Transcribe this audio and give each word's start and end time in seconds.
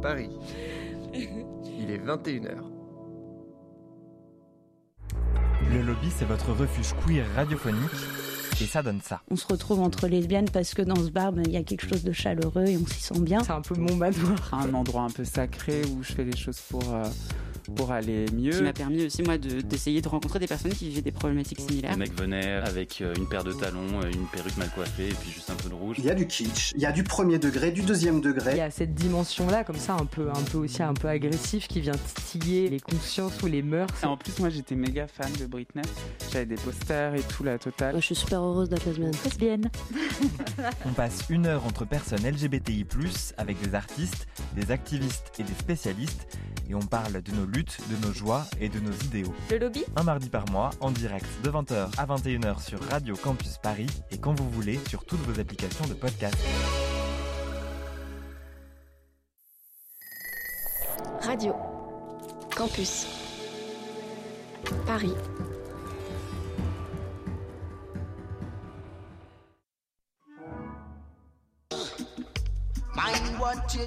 Paris. 0.00 0.30
Il 1.14 1.90
est 1.90 1.98
21h. 1.98 2.56
Le 5.72 5.82
lobby, 5.82 6.08
c'est 6.10 6.24
votre 6.24 6.52
refuge 6.52 6.94
queer 7.06 7.24
radiophonique 7.36 7.90
et 8.60 8.66
ça 8.66 8.82
donne 8.82 9.00
ça. 9.00 9.22
On 9.30 9.36
se 9.36 9.46
retrouve 9.46 9.80
entre 9.80 10.08
lesbiennes 10.08 10.50
parce 10.50 10.74
que 10.74 10.82
dans 10.82 10.96
ce 10.96 11.10
bar, 11.10 11.32
ben, 11.32 11.42
il 11.46 11.52
y 11.52 11.56
a 11.56 11.62
quelque 11.62 11.88
chose 11.88 12.02
de 12.02 12.12
chaleureux 12.12 12.66
et 12.66 12.76
on 12.76 12.86
s'y 12.86 13.00
sent 13.00 13.20
bien. 13.20 13.42
C'est 13.44 13.52
un 13.52 13.60
peu 13.60 13.74
mon 13.74 13.94
manoir. 13.96 14.52
Un 14.52 14.74
endroit 14.74 15.02
un 15.02 15.10
peu 15.10 15.24
sacré 15.24 15.82
où 15.86 16.02
je 16.02 16.12
fais 16.12 16.24
les 16.24 16.36
choses 16.36 16.60
pour, 16.68 16.82
euh, 16.92 17.04
pour 17.74 17.92
aller 17.92 18.26
mieux. 18.34 18.50
Qui 18.50 18.62
m'a 18.62 18.72
permis 18.72 19.06
aussi, 19.06 19.22
moi, 19.22 19.38
d'essayer 19.38 20.00
de, 20.00 20.08
rencontrer 20.08 20.38
des 20.38 20.46
personnes 20.46 20.72
qui 20.72 20.88
vivaient 20.88 21.02
des 21.02 21.12
problématiques 21.12 21.60
similaires. 21.60 21.92
Les 21.92 21.98
mecs 21.98 22.18
venaient 22.18 22.52
avec 22.52 23.00
euh, 23.00 23.14
une 23.14 23.28
paire 23.28 23.44
de 23.44 23.52
talons, 23.52 24.00
euh, 24.02 24.10
une 24.10 24.26
perruque 24.26 24.56
mal 24.56 24.70
coiffée 24.74 25.08
et 25.08 25.14
puis 25.14 25.30
juste 25.30 25.50
un 25.50 25.54
peu 25.54 25.68
de 25.68 25.74
rouge. 25.74 25.96
Il 25.98 26.04
y 26.04 26.10
a 26.10 26.14
du 26.14 26.26
kitsch, 26.26 26.72
il 26.74 26.80
y 26.80 26.86
a 26.86 26.92
du 26.92 27.04
premier 27.04 27.38
degré, 27.38 27.70
du 27.70 27.82
deuxième 27.82 28.20
degré. 28.20 28.52
Il 28.52 28.58
y 28.58 28.60
a 28.60 28.70
cette 28.70 28.94
dimension-là, 28.94 29.64
comme 29.64 29.76
ça, 29.76 29.94
un 29.94 30.06
peu, 30.06 30.28
un 30.30 30.42
peu 30.50 30.58
aussi 30.58 30.82
un 30.82 30.94
peu 30.94 31.08
agressif, 31.08 31.68
qui 31.68 31.80
vient 31.80 31.94
titiller 32.14 32.68
les 32.68 32.80
consciences 32.80 33.40
ou 33.42 33.46
les 33.46 33.62
mœurs. 33.62 33.88
Et 34.02 34.06
en 34.06 34.16
plus, 34.16 34.38
moi, 34.38 34.48
j'étais 34.50 34.74
méga 34.74 35.06
fan 35.06 35.30
de 35.38 35.46
Britney. 35.46 35.82
J'avais 36.32 36.46
des 36.46 36.56
posters 36.56 37.14
et 37.14 37.22
tout, 37.22 37.44
la 37.44 37.58
totale. 37.58 37.96
je 37.96 38.00
suis 38.00 38.14
super 38.14 38.40
heureuse 38.40 38.68
d'être 38.68 38.86
lesbienne. 38.86 39.12
Lesbienne. 39.24 39.70
On 40.86 40.92
passe 40.92 41.24
une 41.30 41.46
heure 41.46 41.64
entre 41.66 41.84
personnes 41.84 42.26
LGBTI+, 42.26 42.86
avec 43.36 43.60
des 43.60 43.74
artistes, 43.74 44.26
des 44.54 44.70
activistes 44.70 45.32
et 45.38 45.42
des 45.42 45.54
spécialistes, 45.54 46.38
et 46.68 46.74
on 46.74 46.80
parle 46.80 47.20
de 47.22 47.32
nos 47.32 47.46
luttes, 47.46 47.59
de 47.64 48.06
nos 48.06 48.12
joies 48.12 48.44
et 48.60 48.68
de 48.68 48.80
nos 48.80 48.92
idéaux. 48.92 49.34
Le 49.50 49.58
lobby 49.58 49.84
Un 49.96 50.02
mardi 50.02 50.28
par 50.28 50.48
mois, 50.50 50.70
en 50.80 50.90
direct 50.90 51.26
de 51.44 51.50
20h 51.50 51.88
à 51.98 52.06
21h 52.06 52.62
sur 52.62 52.82
Radio 52.88 53.16
Campus 53.16 53.58
Paris 53.58 53.86
et 54.10 54.18
quand 54.18 54.34
vous 54.38 54.48
voulez 54.50 54.78
sur 54.88 55.04
toutes 55.04 55.20
vos 55.20 55.38
applications 55.38 55.86
de 55.86 55.94
podcast. 55.94 56.36
Radio 61.22 61.54
Campus 62.56 63.06
Paris 64.86 65.14
Mind 72.96 73.38
what 73.38 73.74
you 73.74 73.86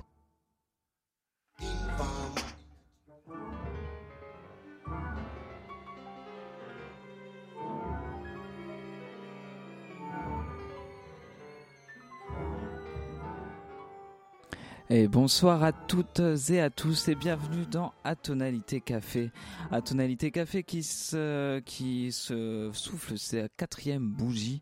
Et 14.95 15.08
bonsoir 15.08 15.63
à 15.63 15.72
toutes 15.72 16.22
et 16.52 16.61
à 16.61 16.69
tous 16.69 17.08
et 17.08 17.16
bienvenue 17.16 17.66
dans 17.66 17.94
Atonalité 18.03 18.80
Café. 18.80 19.31
Atonalité 19.72 20.30
Café 20.30 20.61
qui 20.61 20.83
se, 20.83 21.61
qui 21.61 22.11
se 22.11 22.69
souffle 22.73 23.17
sa 23.17 23.50
quatrième 23.50 24.08
bougie. 24.08 24.61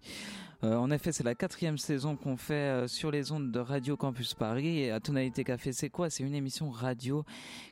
Euh, 0.63 0.75
en 0.75 0.91
effet, 0.91 1.11
c'est 1.11 1.23
la 1.23 1.33
quatrième 1.33 1.77
saison 1.77 2.15
qu'on 2.15 2.37
fait 2.37 2.53
euh, 2.53 2.87
sur 2.87 3.09
les 3.09 3.31
ondes 3.31 3.51
de 3.51 3.59
Radio 3.59 3.97
Campus 3.97 4.35
Paris. 4.35 4.79
Et 4.79 4.91
à 4.91 4.99
Tonalité 4.99 5.43
Café, 5.43 5.73
c'est 5.73 5.89
quoi? 5.89 6.09
C'est 6.09 6.23
une 6.23 6.35
émission 6.35 6.69
radio 6.69 7.23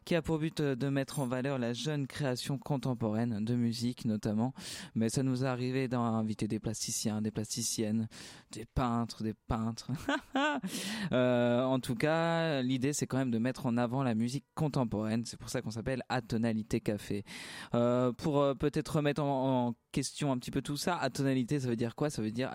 qui 0.05 0.15
a 0.15 0.23
pour 0.23 0.39
but 0.39 0.59
euh, 0.59 0.75
de 0.75 0.89
mettre 0.89 1.19
en 1.19 1.27
valeur 1.27 1.59
la 1.59 1.73
jeune 1.73 2.07
création 2.07 2.57
contemporaine 2.57 3.45
de 3.45 3.53
musique 3.53 4.05
notamment. 4.05 4.53
Mais 4.95 5.09
ça 5.09 5.21
nous 5.21 5.43
est 5.43 5.47
arrivé 5.47 5.87
d'inviter 5.87 6.47
des 6.47 6.59
plasticiens, 6.59 7.21
des 7.21 7.31
plasticiennes, 7.31 8.07
des 8.51 8.65
peintres, 8.65 9.23
des 9.23 9.35
peintres. 9.35 9.91
en 11.11 11.79
tout 11.79 11.95
cas, 11.95 12.61
l'idée 12.61 12.93
c'est 12.93 13.05
quand 13.05 13.17
même 13.17 13.31
de 13.31 13.37
mettre 13.37 13.67
en 13.67 13.77
avant 13.77 14.01
la 14.01 14.15
musique 14.15 14.45
contemporaine. 14.55 15.25
C'est 15.25 15.37
pour 15.37 15.49
ça 15.49 15.61
qu'on 15.61 15.71
s'appelle 15.71 16.01
Atonalité 16.09 16.79
Café. 16.79 17.23
pour 17.71 18.55
peut-être 18.57 18.95
remettre 18.95 19.21
en, 19.21 19.67
en 19.67 19.75
question 19.91 20.31
un 20.31 20.37
petit 20.37 20.51
peu 20.51 20.61
tout 20.61 20.77
ça. 20.77 20.95
Atonalité, 20.97 21.59
ça 21.59 21.67
veut 21.67 21.75
dire 21.75 21.95
quoi? 21.95 22.09
Ça 22.09 22.21
veut 22.21 22.31
dire 22.31 22.51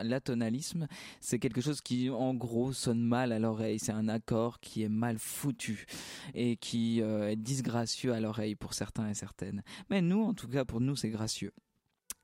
C'est 1.20 1.38
quelque 1.38 1.60
chose 1.60 1.80
qui, 1.80 2.10
en 2.10 2.34
gros, 2.34 2.72
sonne 2.72 3.02
mal 3.02 3.32
à 3.32 3.38
l'oreille. 3.38 3.78
C'est 3.78 3.92
un 3.92 4.08
accord 4.08 4.60
qui 4.60 4.82
est 4.82 4.88
mal 4.88 5.18
foutu 5.18 5.86
et 6.34 6.56
qui 6.56 7.02
euh, 7.02 7.30
est 7.30 7.36
disgracieux 7.36 8.12
à 8.12 8.20
l'oreille 8.20 8.54
pour 8.54 8.74
certains 8.74 9.08
et 9.08 9.14
certaines. 9.14 9.62
Mais 9.90 10.00
nous, 10.00 10.22
en 10.22 10.34
tout 10.34 10.48
cas, 10.48 10.64
pour 10.64 10.80
nous, 10.80 10.96
c'est 10.96 11.10
gracieux 11.10 11.52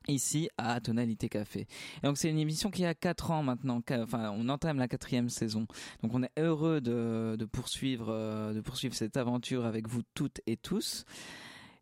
ici 0.07 0.49
à 0.57 0.79
Tonalité 0.81 1.29
Café. 1.29 1.67
Et 2.01 2.07
donc 2.07 2.17
c'est 2.17 2.29
une 2.29 2.39
émission 2.39 2.71
qui 2.71 2.85
a 2.85 2.95
4 2.95 3.31
ans 3.31 3.43
maintenant, 3.43 3.81
enfin 3.91 4.31
on 4.35 4.49
entame 4.49 4.77
la 4.77 4.87
quatrième 4.87 5.29
saison. 5.29 5.67
Donc 6.01 6.13
on 6.13 6.23
est 6.23 6.31
heureux 6.39 6.81
de 6.81 7.45
poursuivre, 7.51 8.09
euh, 8.09 8.53
de 8.53 8.61
poursuivre 8.61 8.95
cette 8.95 9.15
aventure 9.15 9.65
avec 9.65 9.87
vous 9.87 10.01
toutes 10.15 10.41
et 10.47 10.57
tous. 10.57 11.05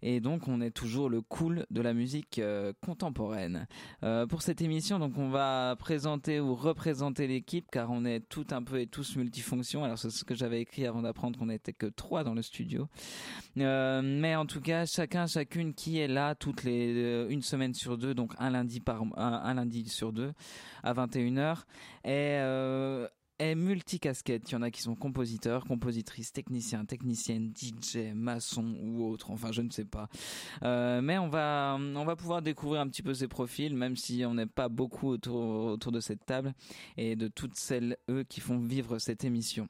Et 0.02 0.20
donc 0.20 0.48
on 0.48 0.62
est 0.62 0.72
toujours 0.72 1.10
le 1.10 1.22
cool 1.22 1.66
de 1.72 1.82
la 1.82 1.94
musique 1.94 2.40
euh, 2.40 2.74
contemporaine. 2.82 3.68
Euh, 4.04 4.26
pour 4.26 4.42
cette 4.42 4.62
émission, 4.62 5.00
donc 5.00 5.18
on 5.18 5.30
va 5.30 5.76
présenter 5.78 6.40
ou 6.40 6.56
représenter 6.56 7.28
l'équipe 7.28 7.66
car 7.72 7.92
on 7.92 8.06
est 8.06 8.22
tout 8.22 8.48
un 8.52 8.64
peu 8.64 8.80
et 8.80 8.88
tous 8.88 9.16
multifonctions. 9.16 9.84
Alors 9.84 9.98
c'est 9.98 10.10
ce 10.10 10.24
que 10.24 10.36
j'avais 10.36 10.62
écrit 10.62 10.86
avant 10.86 11.02
d'apprendre 11.02 11.38
qu'on 11.38 11.48
n'était 11.48 11.74
que 11.74 11.88
trois 11.88 12.24
dans 12.24 12.34
le 12.34 12.42
studio. 12.42 12.88
Euh, 13.58 14.02
mais 14.04 14.36
en 14.36 14.46
tout 14.46 14.62
cas, 14.62 14.86
chacun, 14.86 15.28
chacune 15.28 15.74
qui 15.74 16.00
est 16.00 16.08
là 16.08 16.36
toutes 16.36 16.64
les 16.64 17.28
une 17.30 17.42
semaine 17.42 17.74
sur 17.74 17.98
deux, 17.98 18.14
donc 18.14 18.34
un 18.40 18.50
lundi 18.52 18.80
par 18.80 19.04
un, 19.18 19.54
lundi 19.54 19.88
sur 19.90 20.14
deux 20.14 20.34
à 20.84 20.94
21h 20.94 21.64
est 22.04 23.10
est 23.40 23.56
multicasquette. 23.56 24.50
Il 24.50 24.54
y 24.54 24.56
en 24.56 24.62
a 24.62 24.72
qui 24.72 24.82
sont 24.82 24.96
compositeurs, 24.96 25.66
compositrices, 25.66 26.32
techniciens, 26.32 26.86
techniciennes, 26.86 27.54
DJ, 27.56 28.14
maçons 28.14 28.76
ou 28.82 29.06
autres. 29.06 29.32
Enfin, 29.32 29.52
je 29.52 29.62
ne 29.62 29.70
sais 29.70 29.86
pas. 29.86 30.10
Euh, 30.64 31.02
mais 31.02 31.18
on 31.18 31.30
va, 31.30 31.78
on 31.80 32.06
va 32.06 32.16
pouvoir 32.16 32.42
découvrir 32.42 32.82
un 32.82 32.88
petit 32.88 33.04
peu 33.04 33.14
ces 33.14 33.28
profils, 33.28 33.76
même 33.76 33.96
si 33.96 34.24
on 34.26 34.36
n'est 34.36 34.46
pas 34.46 34.70
beaucoup 34.70 35.08
autour, 35.08 35.36
autour 35.66 35.92
de 35.92 36.00
cette 36.00 36.26
table 36.26 36.54
et 36.98 37.16
de 37.16 37.28
toutes 37.28 37.56
celles, 37.56 37.98
eux, 38.10 38.24
qui 38.24 38.42
font 38.42 38.60
vivre 38.60 39.00
cette 39.00 39.24
émission. 39.24 39.68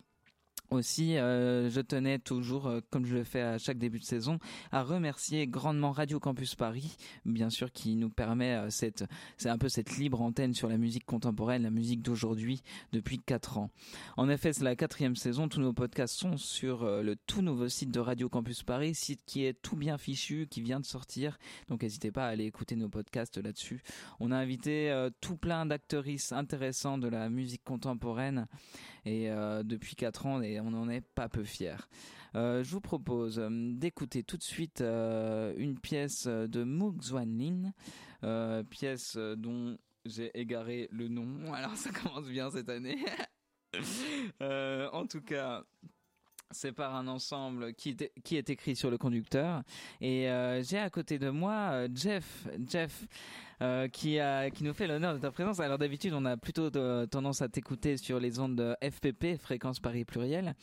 Aussi, 0.71 1.17
euh, 1.17 1.67
je 1.71 1.81
tenais 1.81 2.19
toujours, 2.19 2.67
euh, 2.67 2.79
comme 2.91 3.03
je 3.03 3.15
le 3.15 3.23
fais 3.23 3.41
à 3.41 3.57
chaque 3.57 3.79
début 3.79 3.97
de 3.97 4.03
saison, 4.03 4.37
à 4.71 4.83
remercier 4.83 5.47
grandement 5.47 5.91
Radio 5.91 6.19
Campus 6.19 6.53
Paris, 6.53 6.95
bien 7.25 7.49
sûr, 7.49 7.71
qui 7.71 7.95
nous 7.95 8.11
permet 8.11 8.53
euh, 8.53 8.69
cette, 8.69 9.03
c'est 9.37 9.49
un 9.49 9.57
peu 9.57 9.67
cette 9.67 9.97
libre 9.97 10.21
antenne 10.21 10.53
sur 10.53 10.69
la 10.69 10.77
musique 10.77 11.07
contemporaine, 11.07 11.63
la 11.63 11.71
musique 11.71 12.03
d'aujourd'hui, 12.03 12.61
depuis 12.91 13.17
quatre 13.17 13.57
ans. 13.57 13.71
En 14.15 14.29
effet, 14.29 14.53
c'est 14.53 14.63
la 14.63 14.75
quatrième 14.75 15.15
saison. 15.15 15.49
Tous 15.49 15.59
nos 15.59 15.73
podcasts 15.73 16.15
sont 16.15 16.37
sur 16.37 16.85
le 16.85 17.15
tout 17.15 17.41
nouveau 17.41 17.67
site 17.67 17.89
de 17.89 17.99
Radio 17.99 18.29
Campus 18.29 18.61
Paris, 18.61 18.93
site 18.93 19.21
qui 19.25 19.45
est 19.45 19.59
tout 19.59 19.75
bien 19.75 19.97
fichu, 19.97 20.45
qui 20.51 20.61
vient 20.61 20.79
de 20.79 20.85
sortir. 20.85 21.39
Donc, 21.67 21.81
n'hésitez 21.81 22.11
pas 22.11 22.27
à 22.27 22.29
aller 22.29 22.45
écouter 22.45 22.75
nos 22.75 22.89
podcasts 22.89 23.37
là-dessus. 23.37 23.81
On 24.19 24.29
a 24.29 24.37
invité 24.37 25.07
tout 25.19 25.35
plein 25.35 25.65
d'actrices 25.65 26.31
intéressantes 26.31 27.01
de 27.01 27.07
la 27.07 27.29
musique 27.29 27.63
contemporaine 27.63 28.45
et 29.09 29.29
depuis 29.63 29.95
quatre 29.95 30.25
ans, 30.25 30.41
et 30.41 30.59
on 30.59 30.71
n'en 30.71 30.89
est 30.89 31.01
pas 31.01 31.29
peu 31.29 31.43
fiers. 31.43 31.75
Euh, 32.35 32.63
je 32.63 32.71
vous 32.71 32.81
propose 32.81 33.39
euh, 33.39 33.49
d'écouter 33.51 34.23
tout 34.23 34.37
de 34.37 34.43
suite 34.43 34.81
euh, 34.81 35.53
une 35.57 35.79
pièce 35.79 36.27
de 36.27 36.63
Moog 36.63 37.01
Lin, 37.11 37.73
pièce 38.69 39.17
dont 39.17 39.77
j'ai 40.05 40.31
égaré 40.39 40.87
le 40.91 41.07
nom. 41.07 41.53
Alors 41.53 41.75
ça 41.75 41.91
commence 41.91 42.27
bien 42.27 42.51
cette 42.51 42.69
année. 42.69 43.03
en 44.41 45.07
tout 45.07 45.21
cas, 45.21 45.63
c'est 46.51 46.71
par 46.71 46.95
un 46.95 47.07
ensemble 47.07 47.73
qui, 47.73 47.95
qui 48.23 48.37
est 48.37 48.49
écrit 48.49 48.75
sur 48.75 48.89
le 48.89 48.97
conducteur. 48.97 49.63
Et 50.01 50.27
j'ai 50.61 50.79
à 50.79 50.89
côté 50.89 51.19
de 51.19 51.29
moi 51.29 51.87
Jeff. 51.93 52.47
Jeff. 52.67 53.07
Euh, 53.61 53.89
qui, 53.89 54.19
a, 54.19 54.49
qui 54.49 54.63
nous 54.63 54.73
fait 54.73 54.87
l'honneur 54.87 55.13
de 55.13 55.19
ta 55.19 55.31
présence. 55.31 55.59
Alors 55.59 55.77
d'habitude, 55.77 56.13
on 56.13 56.23
a 56.23 56.37
plutôt 56.37 56.69
tendance 57.07 57.41
à 57.41 57.49
t'écouter 57.49 57.97
sur 57.97 58.17
les 58.17 58.39
ondes 58.39 58.55
de 58.55 58.73
FPP, 58.81 59.37
fréquence 59.37 59.81
Paris 59.81 60.05
pluriel. 60.05 60.55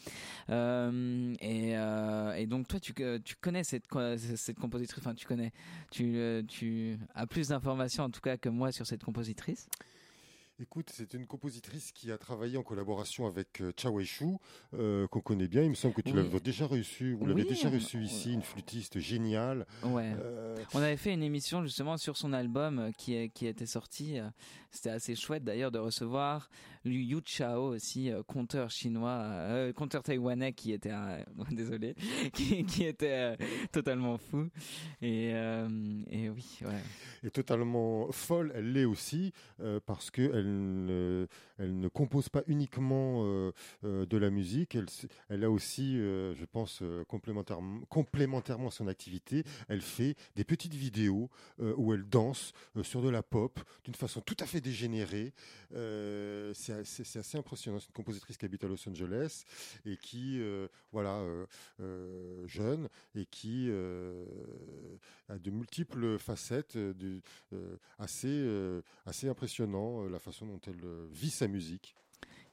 Euh, 0.49 1.35
et, 1.41 1.77
euh, 1.77 2.33
et, 2.33 2.47
donc 2.47 2.69
toi, 2.69 2.81
tu, 2.81 2.95
tu 2.95 3.37
connais 3.37 3.65
cette, 3.65 3.85
cette 4.17 4.59
compositrice, 4.59 5.05
enfin 5.05 5.15
tu 5.15 5.27
connais, 5.27 5.53
tu, 5.91 6.43
tu 6.49 6.99
as 7.15 7.27
plus 7.27 7.49
d'informations 7.49 8.05
en 8.05 8.11
tout 8.11 8.23
cas 8.23 8.39
que 8.39 8.49
moi 8.49 8.73
sur 8.73 8.87
cette 8.87 9.05
compositrice? 9.05 9.69
Écoute, 10.59 10.91
c'est 10.91 11.13
une 11.13 11.27
compositrice 11.27 11.93
qui 11.93 12.11
a 12.11 12.17
travaillé 12.17 12.57
en 12.57 12.63
collaboration 12.63 13.27
avec 13.27 13.61
euh, 13.61 13.73
Chao 13.77 14.01
euh, 14.73 15.07
qu'on 15.09 15.21
connaît 15.21 15.49
bien. 15.49 15.63
Il 15.63 15.69
me 15.69 15.75
semble 15.75 15.93
que 15.93 16.01
tu 16.01 16.15
l'avais 16.15 16.41
déjà 16.41 16.67
reçu, 16.67 17.13
vous 17.13 17.27
l'avez 17.27 17.45
déjà 17.45 17.69
reçu 17.69 18.03
ici, 18.03 18.33
une 18.33 18.41
flûtiste 18.41 18.99
géniale. 18.99 19.67
Ouais. 19.83 20.15
Euh, 20.19 20.57
On 20.73 20.81
avait 20.81 20.97
fait 20.97 21.13
une 21.13 21.23
émission 21.23 21.63
justement 21.63 21.99
sur 21.99 22.17
son 22.17 22.33
album 22.33 22.91
qui, 22.97 23.29
qui 23.33 23.47
était 23.47 23.67
sorti. 23.67 24.19
C'était 24.71 24.91
assez 24.91 25.15
chouette 25.15 25.45
d'ailleurs 25.45 25.71
de 25.71 25.79
recevoir 25.79 26.49
Yu 26.85 27.21
Chao 27.27 27.75
aussi, 27.75 28.11
conteur 28.27 28.71
chinois, 28.71 29.73
conteur 29.75 30.03
taïwanais 30.03 30.53
qui 30.55 30.73
était, 30.73 30.93
désolé, 31.51 31.97
qui, 32.33 32.65
qui 32.65 32.85
était 32.85 33.37
totalement 33.73 34.17
fou. 34.17 34.49
Et, 35.03 35.31
et 35.31 36.31
oui, 36.31 36.59
ouais. 36.63 36.83
Et 37.25 37.31
totalement 37.31 38.11
folle, 38.11 38.53
elle 38.55 38.73
l'est 38.73 38.85
aussi 38.87 39.33
parce 39.85 40.11
que 40.11 40.23
elle 40.23 40.46
elle 41.59 41.79
ne, 41.81 41.89
compose 41.89 42.29
pas 42.29 42.43
uniquement 42.47 43.25
de 43.83 44.17
la 44.17 44.31
musique, 44.31 44.77
elle, 45.29 45.45
a 45.45 45.51
aussi, 45.51 45.97
je 45.97 46.45
pense, 46.45 46.83
complémentairement, 47.09 48.69
à 48.69 48.71
son 48.71 48.87
activité, 48.87 49.45
elle 49.69 49.81
fait 49.81 50.17
des 50.35 50.45
petites 50.45 50.75
vidéos 50.75 51.31
où 51.59 51.93
elle 51.93 52.05
danse 52.09 52.53
sur 52.83 53.03
de 53.03 53.09
la 53.09 53.23
pop 53.23 53.61
d'une 53.85 53.95
façon 53.95 54.21
tout 54.21 54.37
à 54.41 54.47
fait 54.47 54.61
dégénérée. 54.61 55.33
c'est 55.71 56.73
assez, 56.73 57.39
impressionnant. 57.39 57.79
C'est 57.79 57.89
une 57.89 57.95
compositrice 57.95 58.37
qui 58.37 58.45
habite 58.45 58.65
à 58.65 58.69
Los 58.69 58.89
Angeles 58.89 59.45
et 59.85 59.97
qui, 59.97 60.41
voilà, 60.93 61.23
jeune 62.47 62.89
et 63.15 63.27
qui 63.27 63.71
a 65.29 65.39
de 65.39 65.51
multiples 65.51 66.19
facettes, 66.19 66.79
assez, 67.99 68.47
assez 69.05 69.29
impressionnant 69.29 70.05
la 70.09 70.19
façon 70.19 70.36
dont 70.45 70.61
elle 70.67 70.83
vit 71.13 71.31
sa 71.31 71.49
musique. 71.49 71.97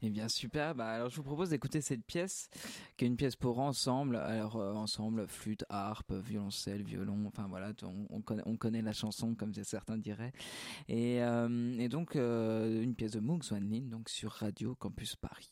Eh 0.06 0.10
bien 0.10 0.28
super, 0.28 0.76
bah, 0.76 0.90
alors 0.90 1.10
je 1.10 1.16
vous 1.16 1.24
propose 1.24 1.52
d'écouter 1.52 1.80
cette 1.80 2.04
pièce 2.04 2.50
qui 2.98 3.06
est 3.06 3.08
une 3.08 3.16
pièce 3.16 3.38
pour 3.38 3.60
ensemble, 3.60 4.18
alors 4.18 4.58
euh, 4.58 4.74
ensemble 4.74 5.26
flûte, 5.30 5.64
harpe, 5.70 6.12
violoncelle, 6.12 6.84
violon, 6.84 7.24
enfin 7.26 7.48
voilà, 7.48 7.72
on, 8.10 8.20
connaît, 8.20 8.44
on 8.46 8.58
connaît 8.58 8.82
la 8.82 8.92
chanson 8.92 9.34
comme 9.34 9.54
certains 9.54 9.98
diraient. 9.98 10.34
Et, 10.90 11.24
euh, 11.24 11.88
donc 11.88 12.18
euh, 12.18 12.84
une 12.84 12.96
pièce 12.96 13.12
de 13.12 13.22
Moog 13.22 13.44
Swanlin 13.44 13.84
donc 13.84 14.10
sur 14.10 14.32
Radio 14.32 14.76
Campus 14.76 15.16
Paris. 15.16 15.50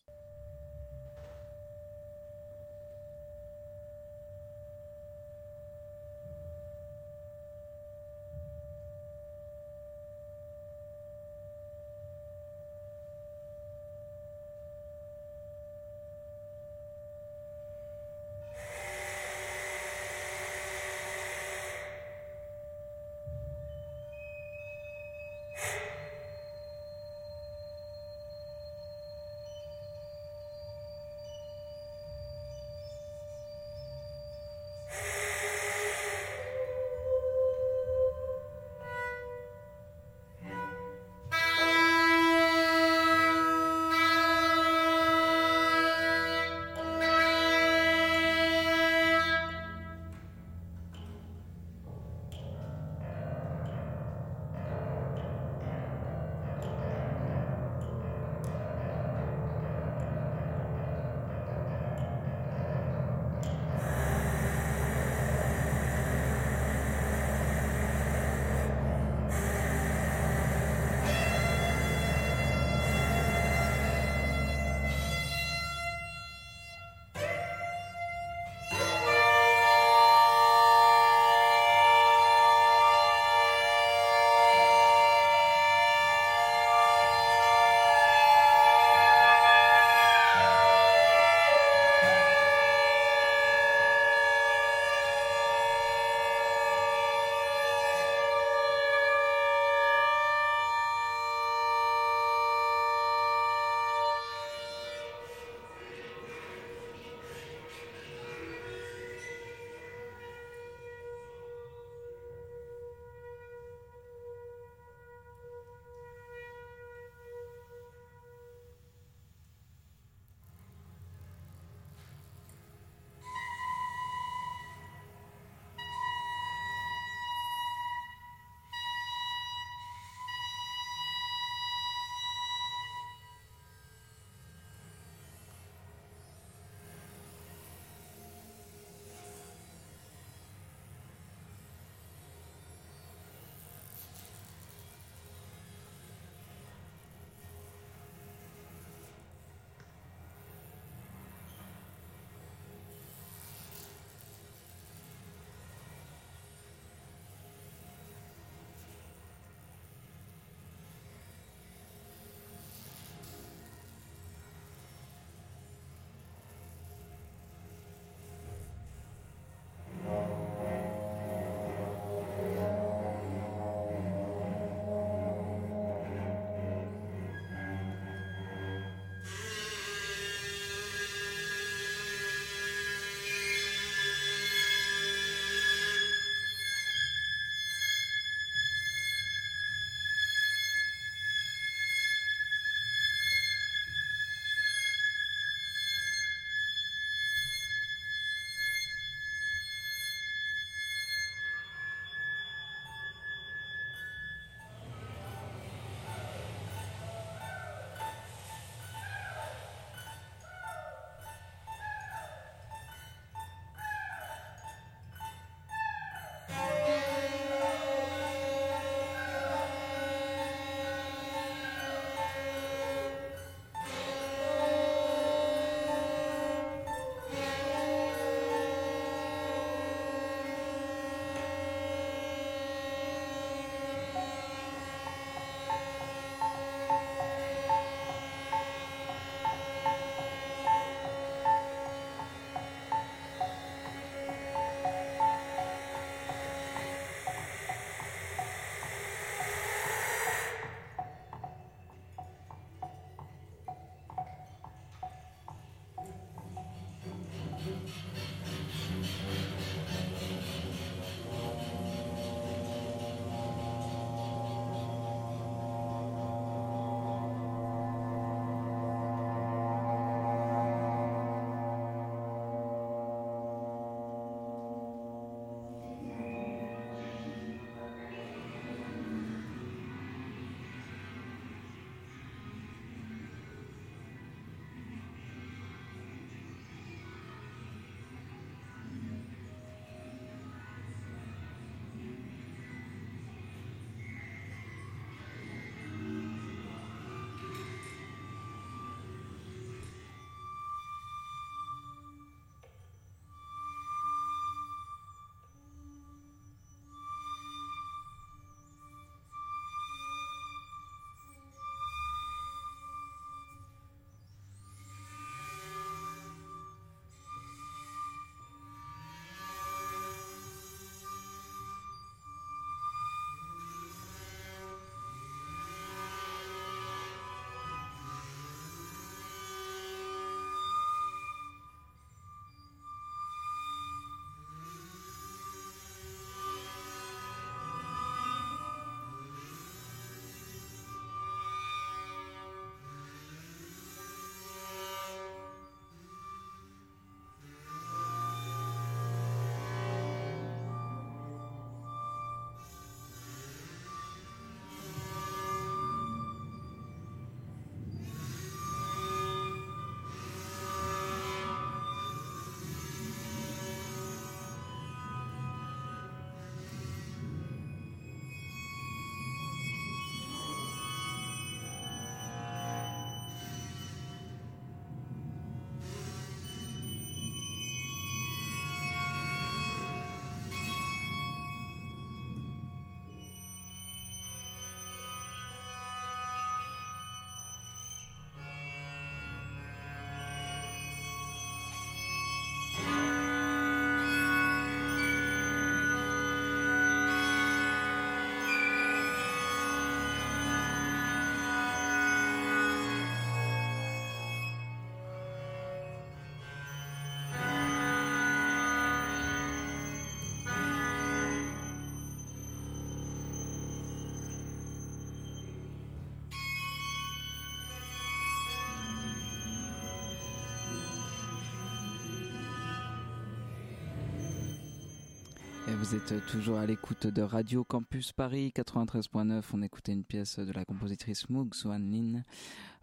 Vous 425.82 425.96
êtes 425.96 426.24
toujours 426.28 426.60
à 426.60 426.68
l'écoute 426.68 427.08
de 427.08 427.24
Radio 427.24 427.64
Campus 427.64 428.12
Paris 428.12 428.54
93.9. 428.56 429.42
On 429.52 429.64
écoutait 429.64 429.94
une 429.94 430.04
pièce 430.04 430.38
de 430.38 430.52
la 430.54 430.64
compositrice 430.64 431.28
Moog 431.28 431.56
Swan 431.56 431.90
Lin, 431.92 432.22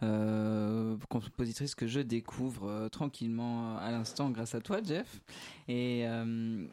euh, 0.03 0.97
compositrice 1.09 1.77
que 1.77 1.87
je 1.87 2.01
découvre 2.01 2.69
euh, 2.69 2.89
tranquillement 2.89 3.79
à 3.79 3.93
l'instant 3.93 4.31
grâce 4.31 4.57
à 4.57 4.61
toi, 4.61 4.81
Jeff. 4.83 5.21
Et 5.69 6.09
euh, 6.09 6.67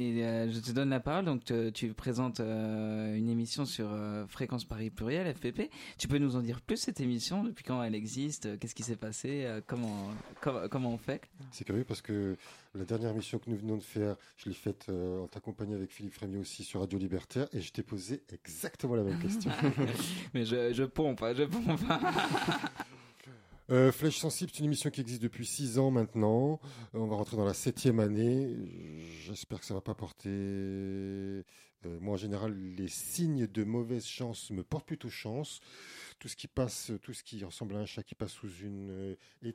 et 0.00 0.24
euh, 0.24 0.50
je 0.50 0.58
te 0.60 0.70
donne 0.72 0.88
la 0.88 0.98
parole. 0.98 1.26
Donc, 1.26 1.44
te- 1.44 1.68
tu 1.68 1.92
présentes 1.92 2.40
euh, 2.40 3.14
une 3.14 3.28
émission 3.28 3.66
sur 3.66 3.86
euh, 3.92 4.26
Fréquence 4.28 4.64
Paris 4.64 4.88
Pluriel, 4.88 5.32
FPP. 5.34 5.70
Tu 5.98 6.08
peux 6.08 6.16
nous 6.16 6.36
en 6.36 6.40
dire 6.40 6.62
plus 6.62 6.78
cette 6.78 7.00
émission? 7.00 7.44
Depuis 7.44 7.62
quand 7.64 7.82
elle 7.82 7.94
existe? 7.94 8.58
Qu'est-ce 8.58 8.74
qui 8.74 8.82
s'est 8.82 8.96
passé? 8.96 9.46
Comment, 9.66 10.08
comment, 10.40 10.68
comment 10.70 10.90
on 10.94 10.98
fait? 10.98 11.20
C'est 11.50 11.64
curieux 11.64 11.84
parce 11.84 12.00
que 12.00 12.36
la 12.74 12.84
dernière 12.84 13.10
émission 13.10 13.38
que 13.38 13.50
nous 13.50 13.56
venons 13.58 13.76
de 13.76 13.82
faire, 13.82 14.16
je 14.38 14.48
l'ai 14.48 14.54
faite 14.54 14.86
en 14.88 15.26
t'accompagnant 15.26 15.76
avec 15.76 15.90
Philippe 15.90 16.14
Frémier 16.14 16.38
aussi 16.38 16.64
sur 16.64 16.80
Radio 16.80 16.98
Libertaire 16.98 17.46
et 17.52 17.60
je 17.60 17.70
t'ai 17.70 17.82
posé 17.82 18.22
exactement 18.32 18.94
la 18.94 19.02
même 19.02 19.18
question. 19.18 19.50
Mais 20.34 20.44
je, 20.46 20.72
je 20.72 20.84
pompe, 20.84 21.22
hein, 21.22 21.34
je 21.36 21.44
pompe. 21.44 21.80
Euh, 23.70 23.92
Flèche 23.92 24.18
Sensible, 24.18 24.50
c'est 24.52 24.58
une 24.58 24.64
émission 24.64 24.90
qui 24.90 25.00
existe 25.00 25.22
depuis 25.22 25.46
six 25.46 25.78
ans 25.78 25.92
maintenant. 25.92 26.58
Euh, 26.94 26.98
on 26.98 27.06
va 27.06 27.14
rentrer 27.14 27.36
dans 27.36 27.44
la 27.44 27.54
septième 27.54 28.00
année. 28.00 28.56
J'espère 29.22 29.60
que 29.60 29.66
ça 29.66 29.74
va 29.74 29.80
pas 29.80 29.94
porter. 29.94 30.28
euh, 30.28 31.44
moi, 32.00 32.14
en 32.14 32.16
général, 32.16 32.52
les 32.76 32.88
signes 32.88 33.46
de 33.46 33.62
mauvaise 33.62 34.06
chance 34.06 34.50
me 34.50 34.64
portent 34.64 34.86
plutôt 34.86 35.08
chance. 35.08 35.60
Tout 36.20 36.28
ce 36.28 36.36
qui 36.36 36.46
passe, 36.48 36.92
tout 37.02 37.12
ce 37.14 37.24
qui 37.24 37.42
ressemble 37.42 37.74
à 37.76 37.78
un 37.80 37.86
chat 37.86 38.02
qui 38.04 38.14
passe 38.14 38.30
sous 38.32 38.50
une, 38.62 38.90
euh, 38.90 39.14
et- 39.42 39.54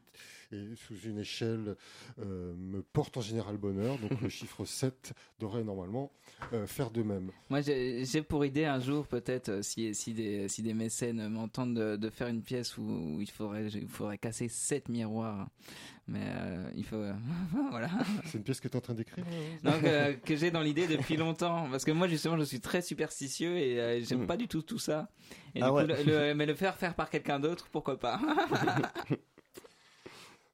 et 0.52 0.76
sous 0.76 0.98
une 1.08 1.20
échelle 1.20 1.76
euh, 2.20 2.54
me 2.58 2.82
porte 2.82 3.16
en 3.18 3.22
général 3.22 3.56
bonheur. 3.58 3.98
Donc 4.00 4.20
le 4.20 4.28
chiffre 4.30 4.66
7 4.66 5.14
devrait 5.40 5.64
normalement 5.64 6.12
euh, 6.54 6.66
faire 6.68 6.90
de 6.92 7.04
même. 7.04 7.32
Moi, 7.50 7.62
j'ai 7.62 8.04
pour 8.28 8.44
idée 8.46 8.66
un 8.66 8.80
jour, 8.80 9.06
peut-être, 9.08 9.50
euh, 9.50 9.62
si, 9.62 9.94
si, 9.96 10.14
des, 10.14 10.50
si 10.50 10.64
des 10.64 10.74
mécènes 10.74 11.28
m'entendent, 11.30 11.76
de, 11.76 11.96
de 11.96 12.10
faire 12.10 12.28
une 12.28 12.42
pièce 12.42 12.78
où, 12.78 12.82
où 12.82 13.22
il, 13.22 13.30
faudrait, 13.30 13.68
il 13.68 13.88
faudrait 13.88 14.18
casser 14.18 14.48
sept 14.50 14.90
miroirs. 14.90 15.48
Mais 16.08 16.22
euh, 16.24 16.70
il 16.76 16.86
faut. 16.86 17.02
voilà. 17.72 17.90
C'est 18.26 18.38
une 18.38 18.44
pièce 18.44 18.60
que 18.60 18.68
tu 18.68 18.74
es 18.74 18.78
en 18.78 18.82
train 18.82 18.94
d'écrire 18.94 19.26
Donc, 19.64 19.84
euh, 19.84 20.14
que 20.14 20.36
j'ai 20.36 20.52
dans 20.52 20.62
l'idée 20.62 20.86
depuis 20.88 21.18
longtemps. 21.18 21.68
Parce 21.72 21.84
que 21.84 21.92
moi, 21.92 22.08
justement, 22.08 22.38
je 22.38 22.44
suis 22.44 22.60
très 22.62 22.82
superstitieux 22.84 23.58
et 23.58 23.80
euh, 23.80 24.02
j'aime 24.04 24.28
pas 24.28 24.38
du 24.38 24.48
tout 24.48 24.62
tout 24.62 24.78
ça. 24.80 25.10
Et 25.56 25.62
Ah 25.64 25.70
du 25.70 25.76
ouais. 25.76 25.82
coup, 25.88 25.94
le- 26.06 26.28
le- 26.30 26.34
mais 26.36 26.46
le 26.46 26.54
faire 26.54 26.76
faire 26.78 26.94
par 26.94 27.10
quelqu'un 27.10 27.40
d'autre, 27.40 27.68
pourquoi 27.72 28.00
pas? 28.00 28.20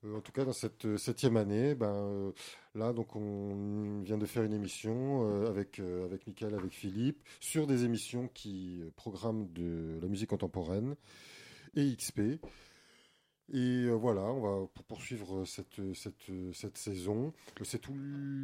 En 0.03 0.19
tout 0.21 0.31
cas, 0.31 0.45
dans 0.45 0.53
cette 0.53 0.97
septième 0.97 1.37
année, 1.37 1.75
ben, 1.75 2.33
là, 2.73 2.91
donc, 2.91 3.15
on 3.15 4.01
vient 4.03 4.17
de 4.17 4.25
faire 4.25 4.41
une 4.43 4.53
émission 4.53 5.45
avec, 5.47 5.79
avec 5.79 6.25
Michael, 6.25 6.55
avec 6.55 6.71
Philippe, 6.71 7.19
sur 7.39 7.67
des 7.67 7.83
émissions 7.85 8.27
qui 8.33 8.81
programment 8.95 9.47
de 9.53 9.99
la 10.01 10.07
musique 10.07 10.29
contemporaine 10.29 10.95
et 11.75 11.95
XP. 11.95 12.21
Et 13.53 13.83
euh, 13.85 13.91
voilà, 13.93 14.21
on 14.21 14.39
va 14.41 14.67
pour 14.73 14.85
poursuivre 14.85 15.43
cette, 15.45 15.81
cette, 15.93 16.31
cette 16.53 16.77
saison. 16.77 17.33
Euh, 17.59 17.63
C'est 17.65 17.79
tous 17.79 17.95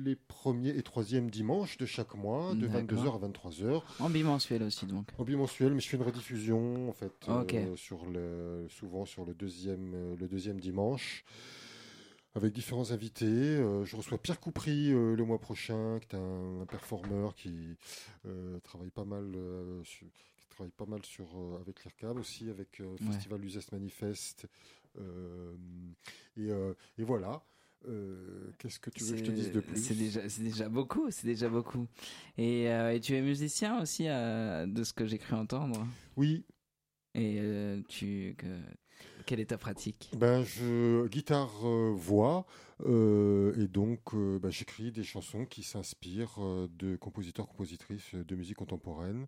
les 0.03 0.15
premiers 0.15 0.69
et 0.77 0.83
troisièmes 0.83 1.29
dimanches 1.31 1.77
de 1.77 1.85
chaque 1.85 2.13
mois, 2.15 2.53
de 2.55 2.67
D'accord. 2.67 3.21
22h 3.21 3.23
à 3.23 3.27
23h. 3.49 3.83
En 3.99 4.09
bimensuel 4.09 4.63
aussi, 4.63 4.85
donc. 4.85 5.07
En 5.17 5.23
bimensuel, 5.23 5.73
mais 5.73 5.79
je 5.79 5.87
fais 5.87 5.97
une 5.97 6.03
rediffusion 6.03 6.89
en 6.89 6.93
fait, 6.93 7.13
euh, 7.29 7.75
sur 7.77 8.05
le, 8.05 8.67
souvent 8.69 9.05
sur 9.05 9.23
le 9.23 9.33
deuxième, 9.33 9.93
euh, 9.95 10.15
le 10.19 10.27
deuxième 10.27 10.59
dimanche, 10.59 11.23
avec 12.35 12.53
différents 12.53 12.91
invités. 12.91 13.25
Euh, 13.25 13.85
je 13.85 13.95
reçois 13.95 14.17
Pierre 14.17 14.39
Coupry 14.41 14.91
euh, 14.91 15.15
le 15.15 15.23
mois 15.23 15.39
prochain, 15.39 15.99
qui 16.01 16.15
est 16.15 16.19
un, 16.19 16.61
un 16.61 16.65
performeur 16.65 17.33
qui 17.33 17.75
euh, 18.25 18.59
travaille 18.59 18.91
pas 18.91 19.05
mal, 19.05 19.23
euh, 19.35 19.81
sur, 19.83 20.05
qui 20.37 20.47
travaille 20.49 20.71
pas 20.71 20.85
mal 20.85 21.03
sur 21.03 21.25
euh, 21.35 21.59
avec 21.61 21.83
l'IRCAM 21.83 22.19
aussi, 22.19 22.49
avec 22.49 22.79
euh, 22.81 22.85
Ouais. 23.01 23.11
Festival 23.13 23.43
Uzès 23.45 23.71
Manifeste. 23.71 24.47
Euh, 24.99 25.55
et, 26.37 26.49
euh, 26.51 26.73
et 26.97 27.03
voilà. 27.03 27.41
Euh, 27.87 28.51
Qu'est-ce 28.57 28.79
que 28.79 28.89
tu 28.89 29.03
veux 29.03 29.11
que 29.13 29.17
je 29.19 29.23
te 29.23 29.31
dise 29.31 29.51
de 29.51 29.59
plus? 29.59 29.77
C'est 29.81 29.95
déjà, 29.95 30.27
c'est 30.27 30.41
déjà 30.43 30.67
beaucoup, 30.69 31.09
c'est 31.11 31.27
déjà 31.27 31.47
beaucoup. 31.47 31.87
Et, 32.37 32.69
euh, 32.69 32.93
et 32.93 32.99
tu 32.99 33.13
es 33.15 33.21
musicien 33.21 33.81
aussi, 33.81 34.07
euh, 34.07 34.65
de 34.65 34.83
ce 34.83 34.93
que 34.93 35.05
j'ai 35.05 35.17
cru 35.17 35.35
entendre. 35.35 35.85
Oui. 36.15 36.43
Et 37.15 37.41
tu, 37.87 38.35
que- 38.37 38.61
quelle 39.25 39.39
est 39.39 39.47
ta 39.47 39.57
pratique? 39.57 40.11
Ben, 40.17 40.43
je 40.43 41.07
guitare 41.07 41.65
voix 41.95 42.45
et 42.85 43.67
donc 43.67 44.13
ben, 44.13 44.49
j'écris 44.51 44.91
des 44.91 45.03
chansons 45.03 45.45
qui 45.45 45.63
s'inspirent 45.63 46.67
de 46.77 46.95
compositeurs 46.95 47.47
compositrices 47.47 48.13
de 48.13 48.35
musique 48.35 48.57
contemporaine. 48.57 49.25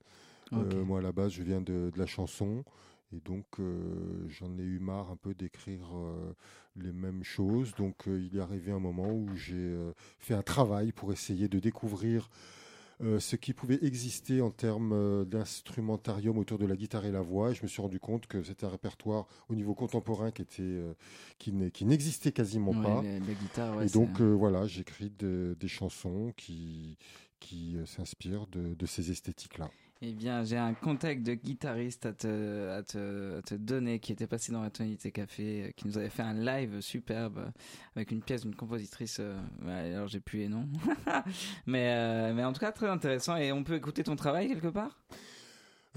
Moi 0.52 1.00
à 1.00 1.02
la 1.02 1.12
base 1.12 1.32
je 1.32 1.42
viens 1.42 1.62
de, 1.62 1.90
de 1.92 1.98
la 1.98 2.06
chanson 2.06 2.64
et 3.12 3.20
donc 3.22 3.46
euh, 3.60 4.28
j'en 4.30 4.58
ai 4.58 4.64
eu 4.64 4.80
marre 4.80 5.10
un 5.12 5.16
peu 5.16 5.34
d'écrire 5.34 5.90
euh, 5.96 6.34
les 6.76 6.92
mêmes 6.92 7.24
choses. 7.24 7.74
Donc 7.76 8.08
euh, 8.08 8.20
il 8.22 8.38
est 8.38 8.42
arrivé 8.42 8.72
un 8.72 8.80
moment 8.80 9.12
où 9.12 9.36
j'ai 9.36 9.76
fait 10.20 10.34
un 10.34 10.44
travail 10.44 10.92
pour 10.92 11.12
essayer 11.12 11.48
de 11.48 11.60
découvrir 11.60 12.30
ce 13.20 13.38
qui 13.38 13.54
pouvait 13.54 13.80
exister 13.82 14.42
en 14.42 14.52
termes 14.52 15.24
d'instrumentarium 15.26 16.38
autour 16.38 16.58
de 16.58 16.66
la 16.66 16.76
guitare 16.76 17.06
et 17.06 17.12
la 17.14 17.22
voix. 17.22 17.52
Et 17.52 17.56
je 17.56 17.64
me 17.64 17.68
suis 17.70 17.82
rendu 17.82 17.98
compte 17.98 18.28
que 18.28 18.44
c'était 18.44 18.66
un 18.66 18.70
répertoire 18.70 19.26
au 19.48 19.56
niveau 19.56 19.74
contemporain 19.74 20.32
qui 20.32 20.42
était 20.42 20.82
qui 21.38 21.86
n'existait 21.86 22.34
quasiment 22.34 22.72
Ouais, 22.72 22.84
pas. 22.84 23.02
la- 23.02 23.20
la 23.20 23.34
guitare, 23.34 23.78
ouais, 23.78 23.86
et 23.86 23.90
donc 23.90 24.20
voilà, 24.20 24.68
j'écris 24.68 25.12
de- 25.18 25.56
des 25.60 25.70
chansons 25.70 26.34
qui 26.36 26.98
qui 27.40 27.78
s'inspirent 27.86 28.48
de, 28.48 28.74
de 28.76 28.86
ces 28.86 29.12
esthétiques-là. 29.12 29.72
Eh 30.02 30.14
bien, 30.14 30.46
j'ai 30.46 30.56
un 30.58 30.74
contact 30.74 31.24
de 31.24 31.34
guitariste 31.34 32.06
à 32.06 32.14
te, 32.14 32.70
à 32.70 32.84
te, 32.84 33.40
à 33.40 33.42
te 33.42 33.56
donner 33.56 34.00
qui 34.00 34.14
était 34.14 34.28
passé 34.28 34.54
dans 34.54 34.62
la 34.62 34.70
tonalité 34.70 35.12
café, 35.12 35.66
euh, 35.66 35.72
qui 35.76 35.88
nous 35.88 35.98
avait 35.98 36.10
fait 36.10 36.22
un 36.22 36.34
live 36.34 36.80
superbe 36.80 37.40
euh, 37.40 37.52
avec 37.98 38.12
une 38.12 38.22
pièce 38.24 38.44
d'une 38.44 38.56
compositrice. 38.56 39.18
euh, 39.20 39.38
ouais, 39.66 39.94
alors 39.94 40.08
j'ai 40.08 40.22
plus 40.22 40.40
les 40.40 40.48
noms, 40.48 40.70
mais 41.66 41.90
euh, 41.98 42.34
mais 42.34 42.46
en 42.46 42.54
tout 42.54 42.62
cas 42.62 42.72
très 42.72 42.88
intéressant. 42.88 43.36
Et 43.36 43.52
on 43.52 43.66
peut 43.66 43.76
écouter 43.76 44.04
ton 44.04 44.16
travail 44.16 44.48
quelque 44.48 44.70
part? 44.70 44.98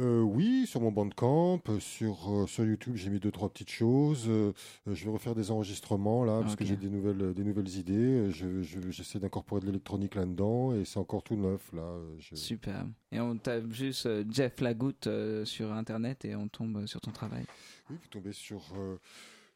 Euh, 0.00 0.22
oui, 0.22 0.66
sur 0.66 0.80
mon 0.80 0.90
bandcamp, 0.90 1.60
euh, 1.68 1.78
sur, 1.78 2.30
euh, 2.32 2.46
sur 2.46 2.64
YouTube, 2.64 2.96
j'ai 2.96 3.10
mis 3.10 3.20
deux 3.20 3.30
trois 3.30 3.50
petites 3.50 3.68
choses. 3.70 4.24
Euh, 4.26 4.52
je 4.86 5.04
vais 5.04 5.10
refaire 5.10 5.34
des 5.34 5.50
enregistrements 5.50 6.24
là 6.24 6.40
parce 6.40 6.56
que 6.56 6.64
j'ai 6.64 6.76
des 6.76 6.88
nouvelles 6.88 7.34
des 7.34 7.44
nouvelles 7.44 7.68
idées. 7.76 8.30
Je, 8.30 8.62
je- 8.62 8.90
j'essaie 8.90 9.18
d'incorporer 9.18 9.60
de 9.60 9.66
l'électronique 9.66 10.14
là-dedans 10.14 10.74
et 10.74 10.86
c'est 10.86 10.98
encore 10.98 11.22
tout 11.22 11.36
neuf 11.36 11.70
là. 11.74 11.98
Je- 12.18 12.34
Superbe. 12.36 12.90
Et 13.12 13.20
on 13.20 13.36
tape 13.36 13.70
juste 13.70 14.08
Jeff 14.30 14.58
Lagoutte 14.62 15.08
sur 15.44 15.70
internet 15.72 16.24
et 16.24 16.34
on 16.36 16.48
tombe 16.48 16.86
sur 16.86 17.00
ton 17.02 17.10
travail. 17.10 17.44
Oui, 17.90 17.96
vous 18.00 18.08
tombez 18.08 18.32
sur 18.32 18.62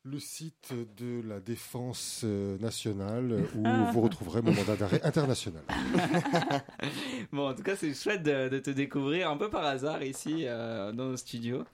le 0.06 0.20
site 0.20 0.72
de 0.96 1.20
la 1.26 1.40
Défense 1.40 2.22
euh, 2.24 2.56
nationale 2.58 3.32
euh, 3.32 3.42
où 3.56 3.92
vous 3.92 4.00
retrouverez 4.00 4.40
mon 4.40 4.52
mandat 4.52 4.76
d'arrêt 4.76 5.02
international. 5.02 5.62
Bon, 7.32 7.48
en 7.48 7.54
tout 7.54 7.62
cas, 7.62 7.74
c'est 7.74 7.92
chouette 7.92 8.22
de, 8.22 8.48
de 8.48 8.58
te 8.60 8.70
découvrir 8.70 9.30
un 9.30 9.36
peu 9.36 9.50
par 9.50 9.64
hasard 9.64 10.02
ici 10.04 10.44
euh, 10.44 10.92
dans 10.92 11.06
nos 11.06 11.16
studios. 11.16 11.64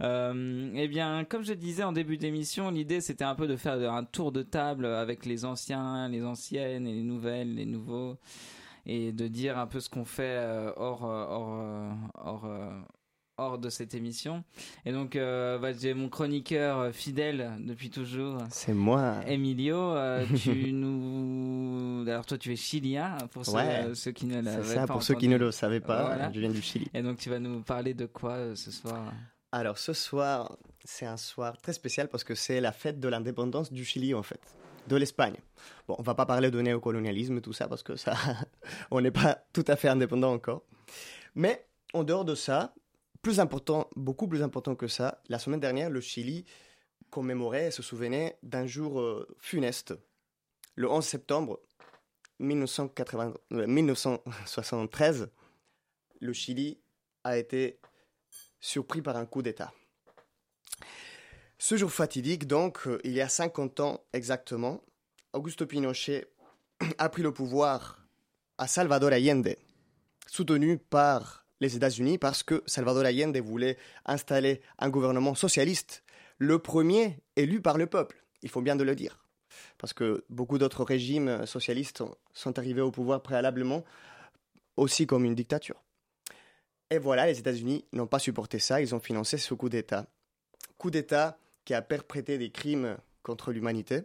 Euh, 0.00 0.70
eh 0.74 0.86
bien, 0.86 1.24
comme 1.24 1.44
je 1.44 1.54
disais 1.54 1.82
en 1.82 1.92
début 1.92 2.16
d'émission, 2.16 2.70
l'idée 2.70 3.00
c'était 3.00 3.24
un 3.24 3.34
peu 3.34 3.48
de 3.48 3.56
faire 3.56 3.74
un 3.92 4.04
tour 4.04 4.30
de 4.30 4.42
table 4.42 4.86
avec 4.86 5.26
les 5.26 5.44
anciens, 5.44 6.08
les 6.08 6.24
anciennes 6.24 6.86
et 6.86 6.92
les 6.94 7.02
nouvelles, 7.02 7.54
les 7.54 7.66
nouveaux, 7.66 8.16
et 8.86 9.12
de 9.12 9.26
dire 9.26 9.58
un 9.58 9.66
peu 9.66 9.80
ce 9.80 9.90
qu'on 9.90 10.04
fait 10.04 10.38
hors, 10.76 11.02
hors, 11.02 11.94
hors, 12.14 12.46
hors 13.42 13.58
de 13.58 13.68
cette 13.68 13.94
émission. 13.94 14.44
Et 14.86 14.92
donc, 14.92 15.16
euh, 15.16 15.58
bah, 15.58 15.72
j'ai 15.72 15.94
mon 15.94 16.08
chroniqueur 16.08 16.78
euh, 16.78 16.92
fidèle 16.92 17.52
depuis 17.60 17.90
toujours. 17.90 18.38
C'est 18.50 18.74
moi. 18.74 19.16
Emilio, 19.26 19.76
euh, 19.76 20.24
tu 20.42 20.72
nous. 20.72 22.04
Alors, 22.08 22.26
toi, 22.26 22.38
tu 22.38 22.52
es 22.52 22.56
chilien, 22.56 23.16
pour 23.32 23.44
ceux, 23.44 23.52
Ouais. 23.52 23.94
ceux 23.94 24.12
qui 24.12 24.26
ne 24.26 24.40
l'avaient 24.40 24.62
ça, 24.74 24.86
pas 24.86 24.92
pour 24.94 25.02
ceux 25.02 25.14
qui 25.14 25.28
ne 25.28 25.36
le 25.36 25.50
savaient 25.52 25.80
pas, 25.80 26.06
Voilà. 26.06 26.32
je 26.32 26.40
viens 26.40 26.50
du 26.50 26.62
Chili. 26.62 26.88
Et 26.94 27.02
donc, 27.02 27.18
tu 27.18 27.30
vas 27.30 27.38
nous 27.38 27.60
parler 27.62 27.94
de 27.94 28.06
quoi 28.06 28.54
ce 28.54 28.70
soir? 28.70 29.12
Alors 29.54 29.76
ce 29.76 29.92
soir, 29.92 30.56
c'est 30.82 31.04
un 31.04 31.18
soir 31.18 31.58
très 31.60 31.74
spécial 31.74 32.08
parce 32.08 32.24
que 32.24 32.34
c'est 32.34 32.58
la 32.62 32.72
fête 32.72 33.00
de 33.00 33.08
l'indépendance 33.08 33.70
du 33.70 33.84
Chili 33.84 34.14
en 34.14 34.22
fait, 34.22 34.40
de 34.88 34.96
l'Espagne. 34.96 35.36
Bon, 35.86 35.94
on 35.98 36.02
va 36.02 36.14
pas 36.14 36.24
parler 36.24 36.50
de 36.50 36.58
néocolonialisme 36.58 37.42
tout 37.42 37.52
ça 37.52 37.68
parce 37.68 37.82
que 37.82 37.94
ça, 37.96 38.14
on 38.90 39.02
n'est 39.02 39.10
pas 39.10 39.44
tout 39.52 39.64
à 39.68 39.76
fait 39.76 39.88
indépendant 39.88 40.32
encore. 40.32 40.62
Mais 41.34 41.66
en 41.92 42.02
dehors 42.02 42.24
de 42.24 42.34
ça, 42.34 42.72
plus 43.22 43.38
important, 43.38 43.88
beaucoup 43.94 44.26
plus 44.26 44.42
important 44.42 44.74
que 44.74 44.88
ça, 44.88 45.22
la 45.28 45.38
semaine 45.38 45.60
dernière, 45.60 45.90
le 45.90 46.00
Chili 46.00 46.44
commémorait 47.10 47.68
et 47.68 47.70
se 47.70 47.82
souvenait 47.82 48.36
d'un 48.42 48.66
jour 48.66 49.00
euh, 49.00 49.28
funeste. 49.38 49.94
Le 50.74 50.90
11 50.90 51.04
septembre 51.04 51.60
1980 52.40 53.34
euh, 53.52 53.66
1973, 53.66 55.30
le 56.20 56.32
Chili 56.32 56.80
a 57.22 57.38
été 57.38 57.78
surpris 58.60 59.02
par 59.02 59.16
un 59.16 59.26
coup 59.26 59.42
d'État. 59.42 59.72
Ce 61.58 61.76
jour 61.76 61.92
fatidique, 61.92 62.48
donc, 62.48 62.88
euh, 62.88 63.00
il 63.04 63.12
y 63.12 63.20
a 63.20 63.28
50 63.28 63.80
ans 63.80 64.04
exactement, 64.12 64.82
Augusto 65.32 65.64
Pinochet 65.64 66.26
a 66.98 67.08
pris 67.08 67.22
le 67.22 67.32
pouvoir 67.32 68.04
à 68.58 68.66
Salvador 68.66 69.12
Allende. 69.12 69.54
soutenu 70.26 70.78
par 70.78 71.41
les 71.62 71.76
États-Unis 71.76 72.18
parce 72.18 72.42
que 72.42 72.62
Salvador 72.66 73.04
Allende 73.04 73.36
voulait 73.38 73.78
installer 74.04 74.60
un 74.78 74.90
gouvernement 74.90 75.36
socialiste, 75.36 76.02
le 76.38 76.58
premier 76.58 77.20
élu 77.36 77.62
par 77.62 77.78
le 77.78 77.86
peuple, 77.86 78.24
il 78.42 78.50
faut 78.50 78.60
bien 78.60 78.74
le 78.74 78.94
dire. 78.96 79.24
Parce 79.78 79.92
que 79.92 80.24
beaucoup 80.28 80.58
d'autres 80.58 80.82
régimes 80.82 81.46
socialistes 81.46 82.02
sont 82.32 82.58
arrivés 82.58 82.80
au 82.80 82.90
pouvoir 82.90 83.22
préalablement, 83.22 83.84
aussi 84.76 85.06
comme 85.06 85.24
une 85.24 85.36
dictature. 85.36 85.80
Et 86.90 86.98
voilà, 86.98 87.26
les 87.26 87.38
États-Unis 87.38 87.84
n'ont 87.92 88.08
pas 88.08 88.18
supporté 88.18 88.58
ça, 88.58 88.80
ils 88.80 88.94
ont 88.94 89.00
financé 89.00 89.38
ce 89.38 89.54
coup 89.54 89.68
d'État. 89.68 90.06
Coup 90.78 90.90
d'État 90.90 91.38
qui 91.64 91.74
a 91.74 91.82
perprété 91.82 92.38
des 92.38 92.50
crimes 92.50 92.96
contre 93.22 93.52
l'humanité, 93.52 94.02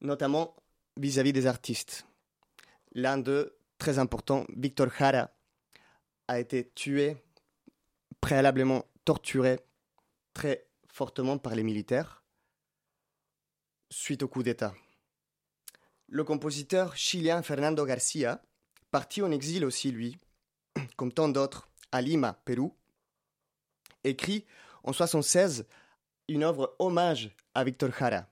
notamment 0.00 0.56
vis-à-vis 0.96 1.32
des 1.32 1.46
artistes. 1.46 2.04
L'un 2.94 3.16
d'eux, 3.16 3.54
très 3.78 4.00
important, 4.00 4.44
Victor 4.56 4.88
Jara, 4.98 5.30
a 6.32 6.40
été 6.40 6.70
tué, 6.74 7.16
préalablement 8.22 8.86
torturé 9.04 9.60
très 10.32 10.66
fortement 10.88 11.36
par 11.36 11.54
les 11.54 11.62
militaires 11.62 12.24
suite 13.90 14.22
au 14.22 14.28
coup 14.28 14.42
d'État. 14.42 14.74
Le 16.08 16.24
compositeur 16.24 16.96
chilien 16.96 17.42
Fernando 17.42 17.84
Garcia, 17.84 18.42
parti 18.90 19.20
en 19.20 19.30
exil 19.30 19.64
aussi 19.66 19.90
lui, 19.92 20.16
comme 20.96 21.12
tant 21.12 21.28
d'autres, 21.28 21.68
à 21.90 22.00
Lima, 22.00 22.40
Pérou, 22.46 22.74
écrit 24.02 24.46
en 24.84 24.92
1976 24.92 25.66
une 26.28 26.44
œuvre 26.44 26.74
hommage 26.78 27.36
à 27.54 27.62
Victor 27.62 27.90
Jara. 27.92 28.26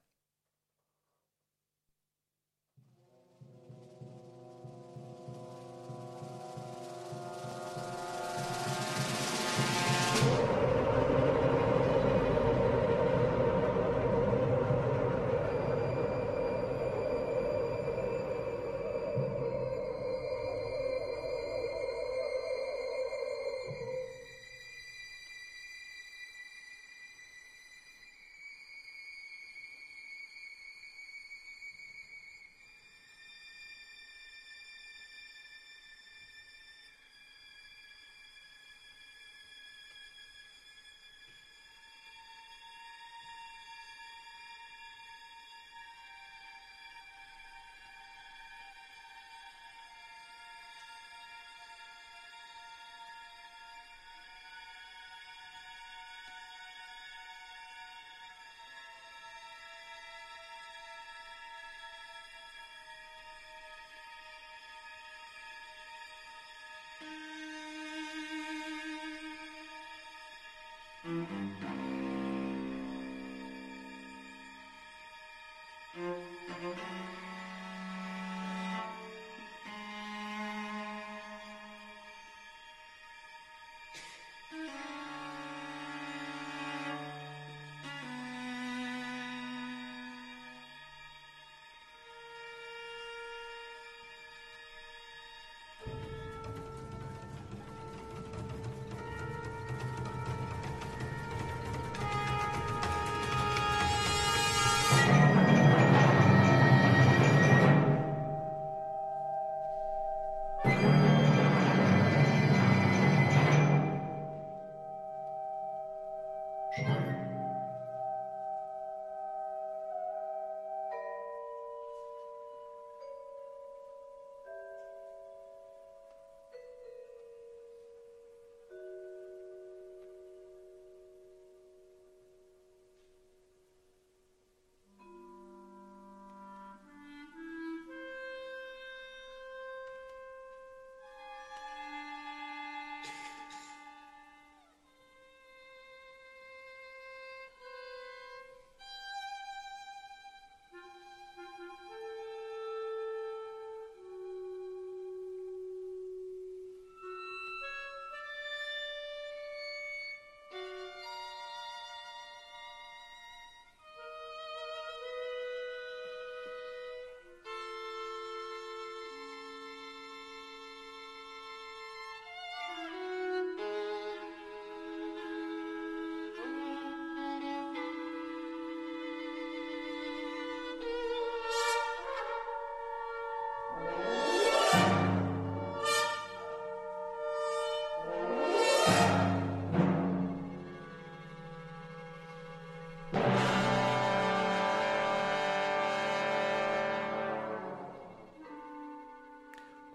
Yeah. 84.53 84.89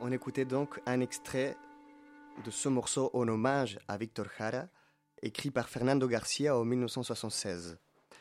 On 0.07 0.11
écoutait 0.11 0.45
donc 0.45 0.79
un 0.85 1.01
extrait 1.01 1.57
de 2.45 2.51
ce 2.51 2.69
morceau 2.69 3.09
en 3.15 3.27
hommage 3.27 3.79
à 3.87 3.97
Victor 3.97 4.27
Jara, 4.37 4.67
écrit 5.23 5.49
par 5.49 5.67
Fernando 5.67 6.07
Garcia 6.07 6.55
en 6.55 6.63
1976. 6.63 7.79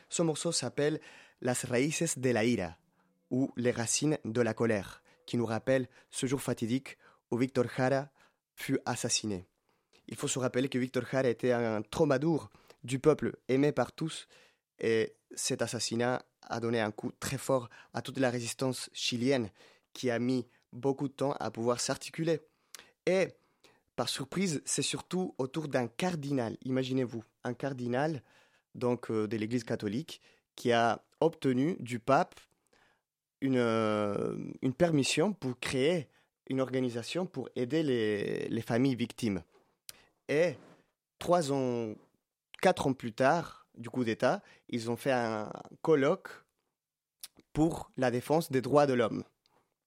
Ce 0.09 0.23
morceau 0.23 0.51
s'appelle 0.51 0.99
Las 1.41 1.63
raíces 1.63 2.17
de 2.17 2.29
la 2.31 2.43
ira, 2.43 2.75
ou 3.29 3.51
Les 3.55 3.69
racines 3.69 4.17
de 4.25 4.41
la 4.41 4.55
colère, 4.55 5.03
qui 5.27 5.37
nous 5.37 5.45
rappelle 5.45 5.87
ce 6.09 6.25
jour 6.25 6.41
fatidique 6.41 6.97
où 7.29 7.37
Victor 7.37 7.65
Jara 7.77 8.09
fut 8.55 8.79
assassiné. 8.87 9.45
Il 10.07 10.15
faut 10.15 10.27
se 10.27 10.39
rappeler 10.39 10.69
que 10.69 10.79
Victor 10.79 11.05
Jara 11.05 11.29
était 11.29 11.51
un 11.51 11.83
troubadour 11.83 12.49
du 12.83 12.97
peuple 12.97 13.37
aimé 13.47 13.71
par 13.71 13.91
tous, 13.91 14.27
et 14.79 15.13
cet 15.35 15.61
assassinat 15.61 16.25
a 16.41 16.59
donné 16.59 16.81
un 16.81 16.89
coup 16.89 17.11
très 17.19 17.37
fort 17.37 17.69
à 17.93 18.01
toute 18.01 18.17
la 18.17 18.31
résistance 18.31 18.89
chilienne 18.91 19.51
qui 19.93 20.09
a 20.09 20.17
mis 20.17 20.47
beaucoup 20.75 21.07
de 21.07 21.13
temps 21.13 21.33
à 21.39 21.51
pouvoir 21.51 21.79
s'articuler. 21.79 22.41
Et 23.05 23.29
par 23.95 24.09
surprise, 24.09 24.61
c'est 24.65 24.81
surtout 24.81 25.33
autour 25.37 25.67
d'un 25.67 25.87
cardinal. 25.87 26.57
Imaginez-vous, 26.63 27.23
un 27.43 27.53
cardinal 27.53 28.21
donc 28.73 29.09
euh, 29.09 29.27
de 29.27 29.37
l'Église 29.37 29.63
catholique 29.63 30.21
qui 30.55 30.71
a 30.71 31.01
obtenu 31.21 31.77
du 31.79 31.99
pape 31.99 32.39
une, 33.41 33.57
euh, 33.57 34.35
une 34.61 34.73
permission 34.73 35.33
pour 35.33 35.59
créer 35.59 36.09
une 36.47 36.61
organisation 36.61 37.25
pour 37.25 37.49
aider 37.55 37.83
les, 37.83 38.47
les 38.49 38.61
familles 38.61 38.95
victimes. 38.95 39.43
Et 40.27 40.55
trois 41.19 41.51
ans, 41.51 41.95
quatre 42.61 42.87
ans 42.87 42.93
plus 42.93 43.13
tard 43.13 43.65
du 43.77 43.89
coup 43.89 44.03
d'État, 44.03 44.41
ils 44.69 44.89
ont 44.89 44.95
fait 44.95 45.11
un 45.11 45.51
colloque 45.81 46.29
pour 47.53 47.91
la 47.97 48.11
défense 48.11 48.51
des 48.51 48.61
droits 48.61 48.85
de 48.85 48.93
l'homme, 48.93 49.23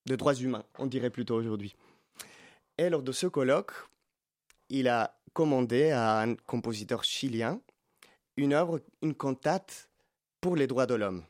des 0.09 0.17
droits 0.17 0.35
humains, 0.35 0.65
on 0.79 0.87
dirait 0.87 1.11
plutôt 1.11 1.37
aujourd'hui. 1.37 1.77
Et 2.79 2.89
lors 2.91 3.03
de 3.03 3.13
ce 3.13 3.27
colloque, 3.27 3.73
il 4.71 4.89
a 4.89 5.15
commandé 5.33 5.91
à 5.91 6.21
un 6.21 6.35
compositeur 6.35 7.05
chilien 7.05 7.61
une 8.37 8.53
œuvre, 8.53 8.81
une 9.03 9.15
cantate 9.15 9.89
pour 10.41 10.57
les 10.57 10.67
droits 10.67 10.87
de 10.87 10.95
l'homme. 10.95 11.25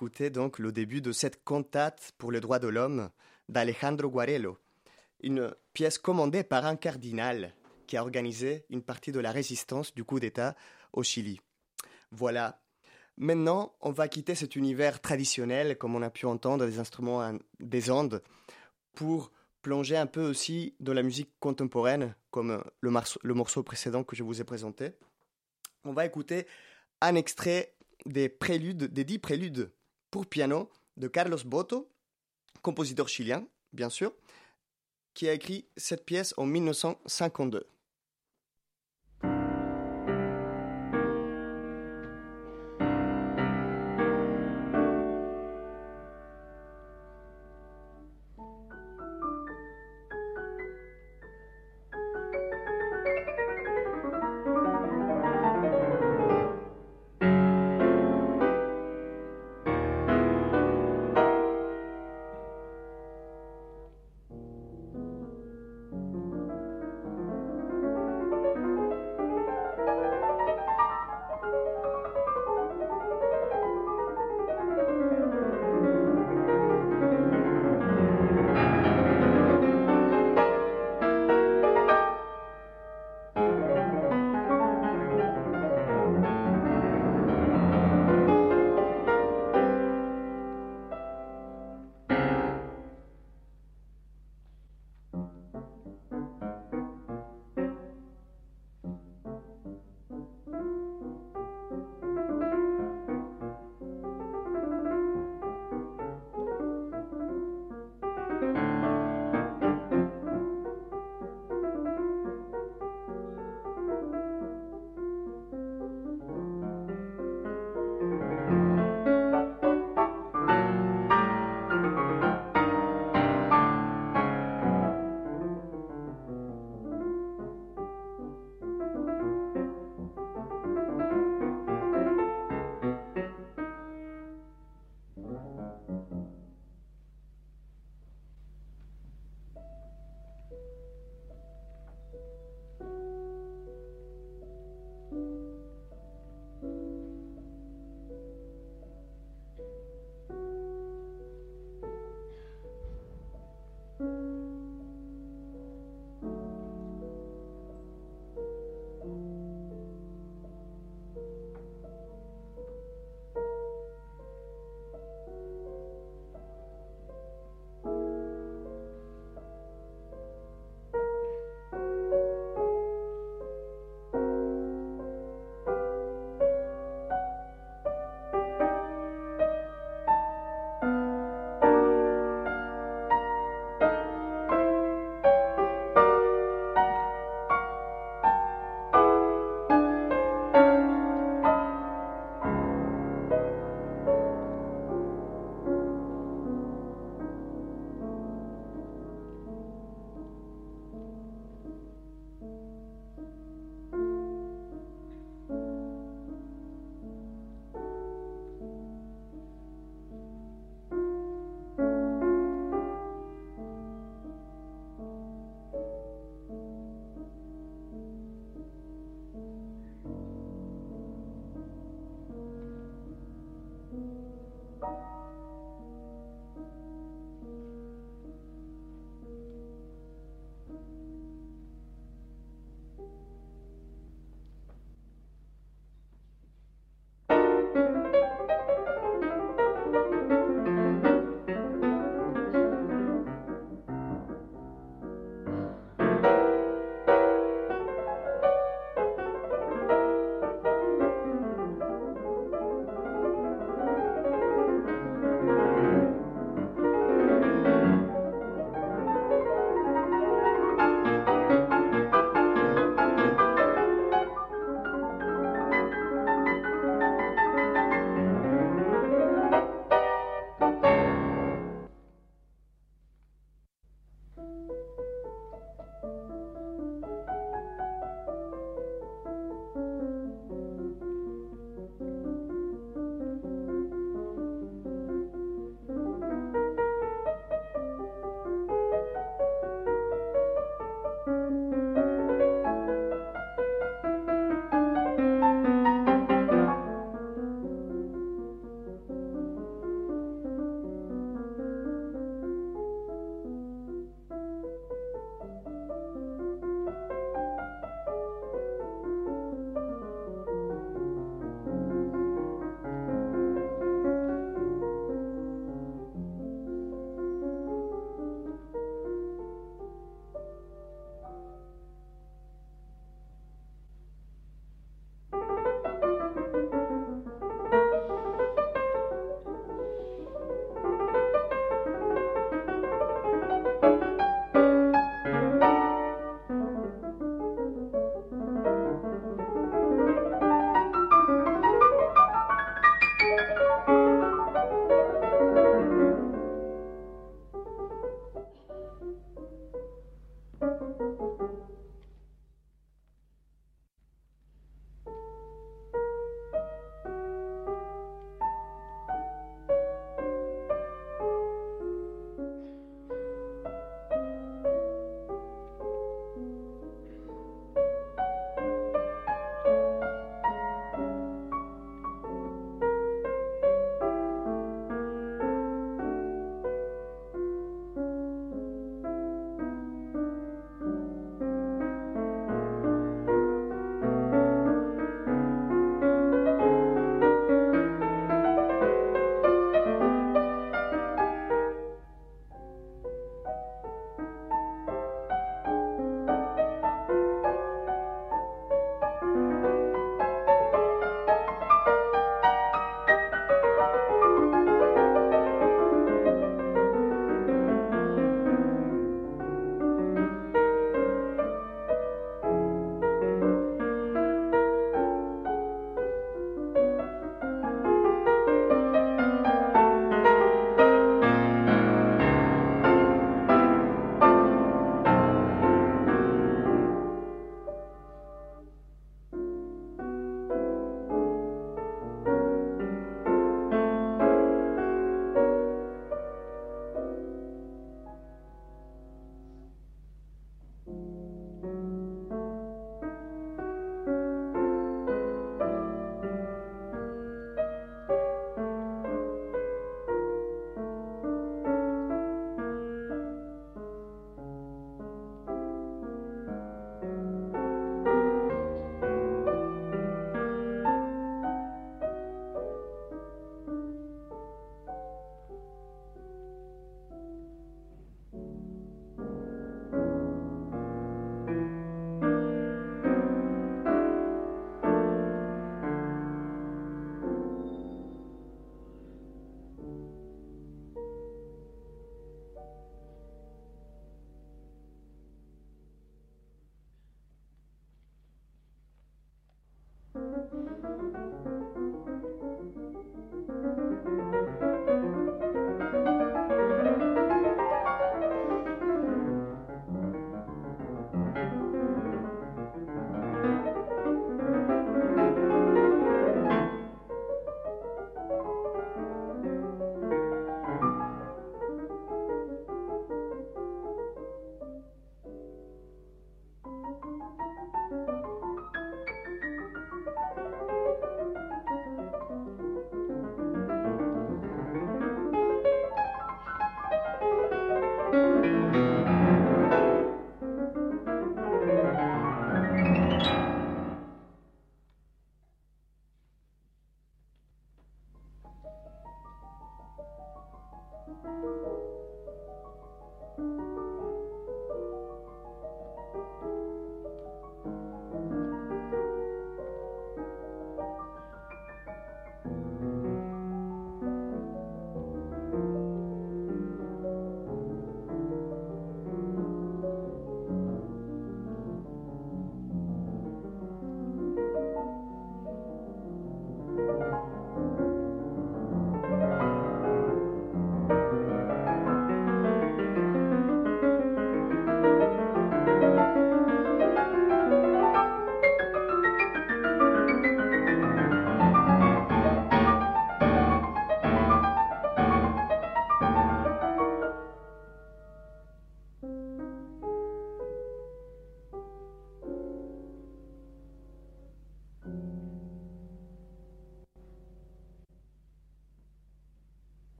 On 0.00 0.06
écoutait 0.06 0.30
donc 0.30 0.58
le 0.58 0.72
début 0.72 1.02
de 1.02 1.12
cette 1.12 1.44
cantate 1.44 2.12
pour 2.16 2.32
les 2.32 2.40
droits 2.40 2.58
de 2.58 2.68
l'homme 2.68 3.10
d'Alejandro 3.50 4.08
Guarello, 4.08 4.56
une 5.22 5.54
pièce 5.74 5.98
commandée 5.98 6.42
par 6.42 6.64
un 6.64 6.76
cardinal 6.76 7.52
qui 7.86 7.98
a 7.98 8.02
organisé 8.02 8.64
une 8.70 8.80
partie 8.80 9.12
de 9.12 9.20
la 9.20 9.30
résistance 9.30 9.94
du 9.94 10.02
coup 10.02 10.18
d'État 10.18 10.56
au 10.94 11.02
Chili. 11.02 11.38
Voilà. 12.12 12.62
Maintenant, 13.18 13.74
on 13.82 13.90
va 13.90 14.08
quitter 14.08 14.34
cet 14.34 14.56
univers 14.56 15.02
traditionnel, 15.02 15.76
comme 15.76 15.94
on 15.94 16.00
a 16.00 16.08
pu 16.08 16.24
entendre 16.24 16.64
des 16.64 16.78
instruments 16.78 17.38
des 17.58 17.90
Andes, 17.90 18.22
pour 18.94 19.30
plonger 19.60 19.98
un 19.98 20.06
peu 20.06 20.26
aussi 20.26 20.76
dans 20.80 20.94
la 20.94 21.02
musique 21.02 21.34
contemporaine, 21.40 22.14
comme 22.30 22.64
le, 22.80 22.90
le 23.22 23.34
morceau 23.34 23.62
précédent 23.62 24.02
que 24.02 24.16
je 24.16 24.22
vous 24.22 24.40
ai 24.40 24.44
présenté. 24.44 24.92
On 25.84 25.92
va 25.92 26.06
écouter 26.06 26.46
un 27.02 27.16
extrait 27.16 27.74
des 28.06 28.30
préludes, 28.30 28.84
des 28.84 29.04
dix 29.04 29.18
préludes 29.18 29.70
pour 30.10 30.26
piano 30.26 30.70
de 30.96 31.08
Carlos 31.08 31.38
Boto, 31.44 31.90
compositeur 32.62 33.08
chilien, 33.08 33.46
bien 33.72 33.88
sûr, 33.88 34.12
qui 35.14 35.28
a 35.28 35.32
écrit 35.32 35.66
cette 35.76 36.04
pièce 36.04 36.34
en 36.36 36.46
1952. 36.46 37.66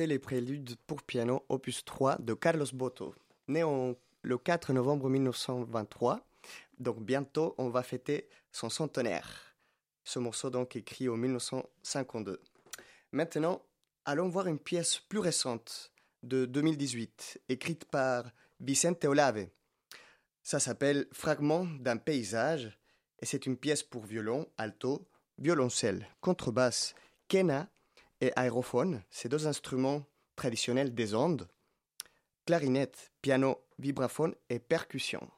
Les 0.00 0.18
préludes 0.18 0.76
pour 0.86 1.02
piano 1.02 1.44
opus 1.48 1.84
3 1.84 2.16
de 2.18 2.34
Carlos 2.34 2.66
Boto, 2.72 3.14
né 3.48 3.62
le 4.22 4.38
4 4.38 4.72
novembre 4.72 5.08
1923. 5.08 6.20
Donc 6.78 7.00
bientôt, 7.00 7.54
on 7.58 7.68
va 7.68 7.82
fêter 7.82 8.28
son 8.50 8.68
centenaire. 8.68 9.56
Ce 10.02 10.18
morceau 10.18 10.50
donc 10.50 10.76
écrit 10.76 11.08
en 11.08 11.16
1952. 11.16 12.40
Maintenant, 13.12 13.62
allons 14.04 14.28
voir 14.28 14.48
une 14.48 14.58
pièce 14.58 14.98
plus 14.98 15.20
récente 15.20 15.92
de 16.22 16.44
2018, 16.46 17.42
écrite 17.48 17.84
par 17.84 18.24
Vicente 18.60 19.04
Olave. 19.04 19.46
Ça 20.42 20.58
s'appelle 20.58 21.06
Fragment 21.12 21.66
d'un 21.80 21.96
paysage 21.96 22.78
et 23.20 23.26
c'est 23.26 23.46
une 23.46 23.56
pièce 23.56 23.82
pour 23.82 24.04
violon, 24.04 24.48
alto, 24.58 25.06
violoncelle, 25.38 26.06
contrebasse, 26.20 26.94
quena 27.28 27.68
et 28.24 28.32
aérophone, 28.36 29.02
ces 29.10 29.28
deux 29.28 29.46
instruments 29.46 30.06
traditionnels 30.34 30.94
des 30.94 31.14
Andes, 31.14 31.46
clarinette, 32.46 33.12
piano, 33.20 33.62
vibraphone 33.78 34.34
et 34.48 34.58
percussion. 34.58 35.28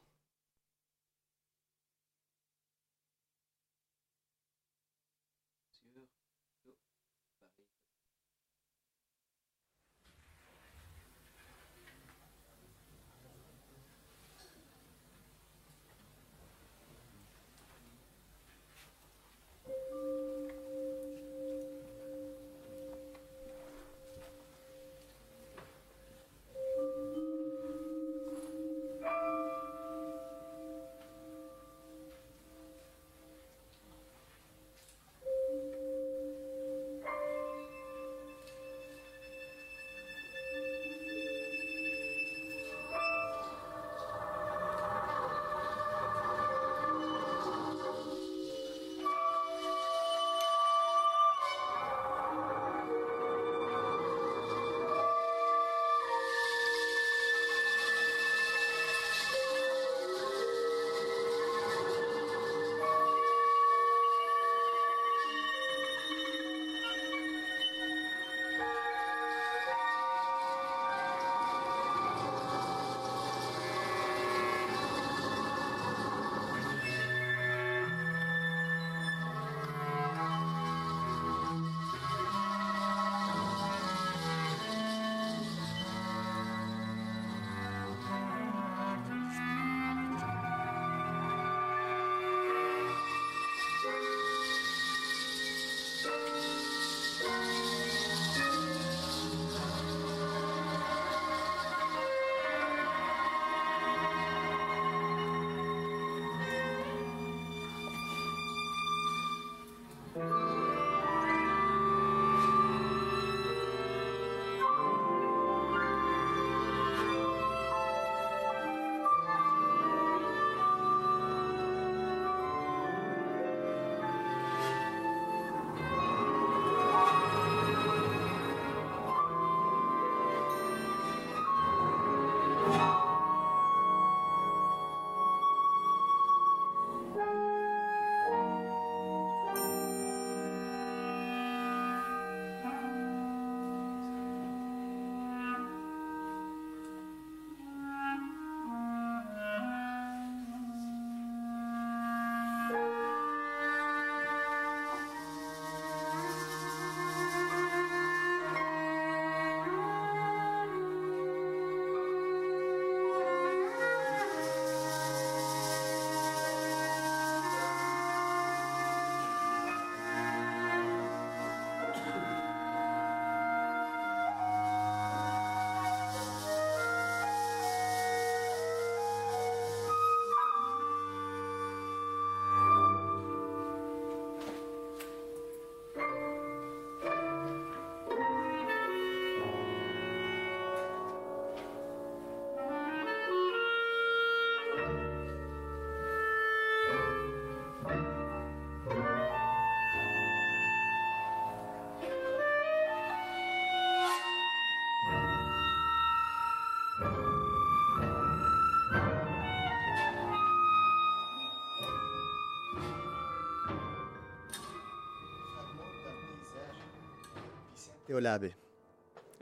Théolabe, 218.07 218.51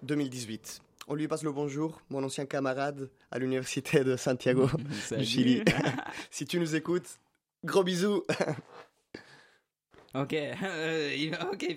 2018. 0.05 0.81
On 1.09 1.15
lui 1.15 1.29
passe 1.29 1.43
le 1.43 1.53
bonjour, 1.53 2.01
mon 2.09 2.25
ancien 2.25 2.47
camarade 2.47 3.11
à 3.31 3.39
l'université 3.39 4.05
de 4.05 4.17
Santiago, 4.17 4.71
du 5.19 5.25
Chili. 5.25 5.63
si 6.31 6.47
tu 6.47 6.59
nous 6.59 6.75
écoutes, 6.75 7.19
gros 7.63 7.85
bisous. 7.85 8.25
Ok, 10.15 10.33
euh, 10.63 11.11
ok, 11.53 11.77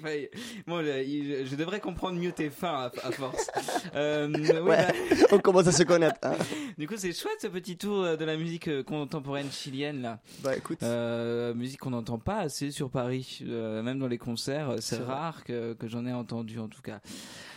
bon, 0.67 0.81
je, 0.83 1.45
je 1.45 1.55
devrais 1.55 1.79
comprendre 1.79 2.19
mieux 2.19 2.31
tes 2.31 2.49
fins 2.51 2.91
à, 3.03 3.07
à 3.07 3.11
force. 3.11 3.49
Euh, 3.95 4.27
Ouais, 4.61 4.77
bah- 4.87 4.93
on 5.31 5.39
commence 5.39 5.67
à 5.67 5.71
se 5.71 5.81
connaître. 5.83 6.19
hein. 6.23 6.35
Du 6.77 6.87
coup, 6.87 6.93
c'est 6.97 7.13
chouette 7.13 7.37
ce 7.41 7.47
petit 7.47 7.77
tour 7.77 8.03
euh, 8.03 8.15
de 8.15 8.25
la 8.25 8.37
musique 8.37 8.67
euh, 8.67 8.83
contemporaine 8.83 9.49
chilienne 9.51 10.01
là. 10.03 10.19
Bah 10.43 10.55
écoute, 10.55 10.83
Euh, 10.83 11.53
musique 11.55 11.79
qu'on 11.79 11.89
n'entend 11.89 12.19
pas 12.19 12.37
assez 12.37 12.69
sur 12.69 12.91
Paris, 12.91 13.39
euh, 13.47 13.81
même 13.81 13.97
dans 13.97 14.07
les 14.07 14.17
concerts, 14.19 14.75
c'est 14.81 14.97
rare 15.03 15.43
que, 15.43 15.73
que 15.73 15.87
j'en 15.87 16.05
ai 16.05 16.13
entendu 16.13 16.59
en 16.59 16.67
tout 16.67 16.81
cas. 16.81 16.99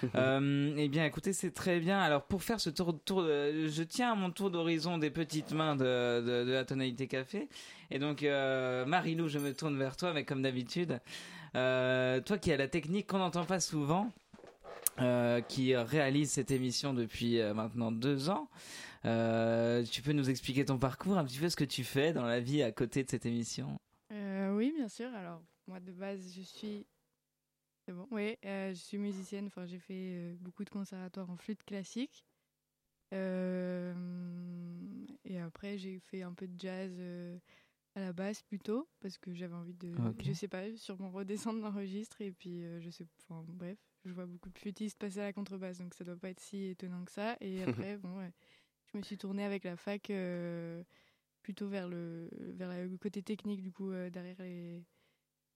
euh, 0.14 0.74
eh 0.76 0.88
bien, 0.88 1.04
écoutez, 1.04 1.32
c'est 1.32 1.50
très 1.52 1.80
bien. 1.80 1.98
Alors, 2.00 2.24
pour 2.24 2.42
faire 2.42 2.60
ce 2.60 2.70
tour, 2.70 2.98
tour 3.04 3.22
de- 3.22 3.66
je 3.68 3.82
tiens 3.82 4.12
à 4.12 4.14
mon 4.14 4.30
tour 4.30 4.50
d'horizon 4.50 4.98
des 4.98 5.10
petites 5.10 5.52
mains 5.52 5.76
de, 5.76 6.44
la 6.50 6.64
tonalité 6.64 7.06
café. 7.06 7.48
Et 7.90 7.98
donc, 7.98 8.22
euh, 8.22 8.84
Marilou, 8.86 9.28
je 9.28 9.38
me 9.38 9.52
tourne 9.54 9.76
vers 9.78 9.96
toi, 9.96 10.12
mais 10.12 10.24
comme 10.24 10.42
d'habitude, 10.42 11.00
euh, 11.56 12.20
toi 12.20 12.38
qui 12.38 12.52
as 12.52 12.56
la 12.56 12.68
technique 12.68 13.06
qu'on 13.08 13.18
n'entend 13.18 13.44
pas 13.44 13.60
souvent. 13.60 14.10
euh, 15.00 15.40
qui 15.40 15.74
réalise 15.74 16.30
cette 16.30 16.50
émission 16.50 16.92
depuis 16.92 17.40
euh, 17.40 17.54
maintenant 17.54 17.90
deux 17.90 18.28
ans. 18.28 18.48
Euh, 19.06 19.82
tu 19.84 20.02
peux 20.02 20.12
nous 20.12 20.28
expliquer 20.28 20.64
ton 20.66 20.78
parcours, 20.78 21.16
un 21.16 21.24
petit 21.24 21.38
peu 21.38 21.48
ce 21.48 21.56
que 21.56 21.64
tu 21.64 21.84
fais 21.84 22.12
dans 22.12 22.24
la 22.24 22.40
vie 22.40 22.62
à 22.62 22.70
côté 22.70 23.02
de 23.02 23.08
cette 23.08 23.24
émission? 23.24 23.78
Euh, 24.12 24.54
oui, 24.54 24.72
bien 24.76 24.88
sûr. 24.88 25.08
Alors, 25.14 25.40
moi, 25.66 25.80
de 25.80 25.92
base, 25.92 26.34
je 26.36 26.42
suis. 26.42 26.86
C'est 27.90 27.96
bon 27.96 28.06
Oui, 28.12 28.36
euh, 28.44 28.72
je 28.72 28.78
suis 28.78 28.98
musicienne. 28.98 29.46
Enfin, 29.48 29.66
j'ai 29.66 29.80
fait 29.80 30.12
euh, 30.14 30.36
beaucoup 30.38 30.62
de 30.62 30.70
conservatoires 30.70 31.28
en 31.28 31.36
flûte 31.36 31.64
classique. 31.64 32.24
Euh, 33.12 33.92
et 35.24 35.40
après, 35.40 35.76
j'ai 35.76 35.98
fait 35.98 36.22
un 36.22 36.32
peu 36.32 36.46
de 36.46 36.56
jazz 36.56 36.92
à 37.96 38.00
la 38.00 38.12
basse 38.12 38.42
plutôt, 38.42 38.88
parce 39.00 39.18
que 39.18 39.34
j'avais 39.34 39.56
envie 39.56 39.74
de. 39.74 39.92
Ok. 40.08 40.22
Je 40.22 40.32
sais 40.32 40.46
pas, 40.46 40.72
sûrement 40.76 41.10
redescendre 41.10 41.62
d'un 41.62 41.72
registre. 41.72 42.20
Et 42.20 42.30
puis, 42.30 42.62
je 42.78 42.90
sais. 42.90 43.08
Enfin, 43.28 43.44
bref, 43.48 43.76
je 44.04 44.12
vois 44.12 44.26
beaucoup 44.26 44.50
de 44.50 44.58
flûtistes 44.60 44.96
passer 44.96 45.18
à 45.18 45.24
la 45.24 45.32
contrebasse, 45.32 45.78
donc 45.78 45.92
ça 45.94 46.04
doit 46.04 46.14
pas 46.14 46.30
être 46.30 46.38
si 46.38 46.66
étonnant 46.66 47.04
que 47.04 47.10
ça. 47.10 47.36
Et 47.40 47.60
après, 47.64 47.96
bon, 47.96 48.18
ouais, 48.18 48.32
je 48.92 48.98
me 48.98 49.02
suis 49.02 49.18
tournée 49.18 49.42
avec 49.42 49.64
la 49.64 49.76
fac. 49.76 50.12
plutôt 51.42 51.66
vers 51.66 51.88
le 51.88 52.28
vers 52.54 52.70
le 52.86 52.96
côté 52.98 53.20
technique 53.20 53.62
du 53.62 53.72
coup 53.72 53.90
derrière 54.12 54.36
les 54.38 54.84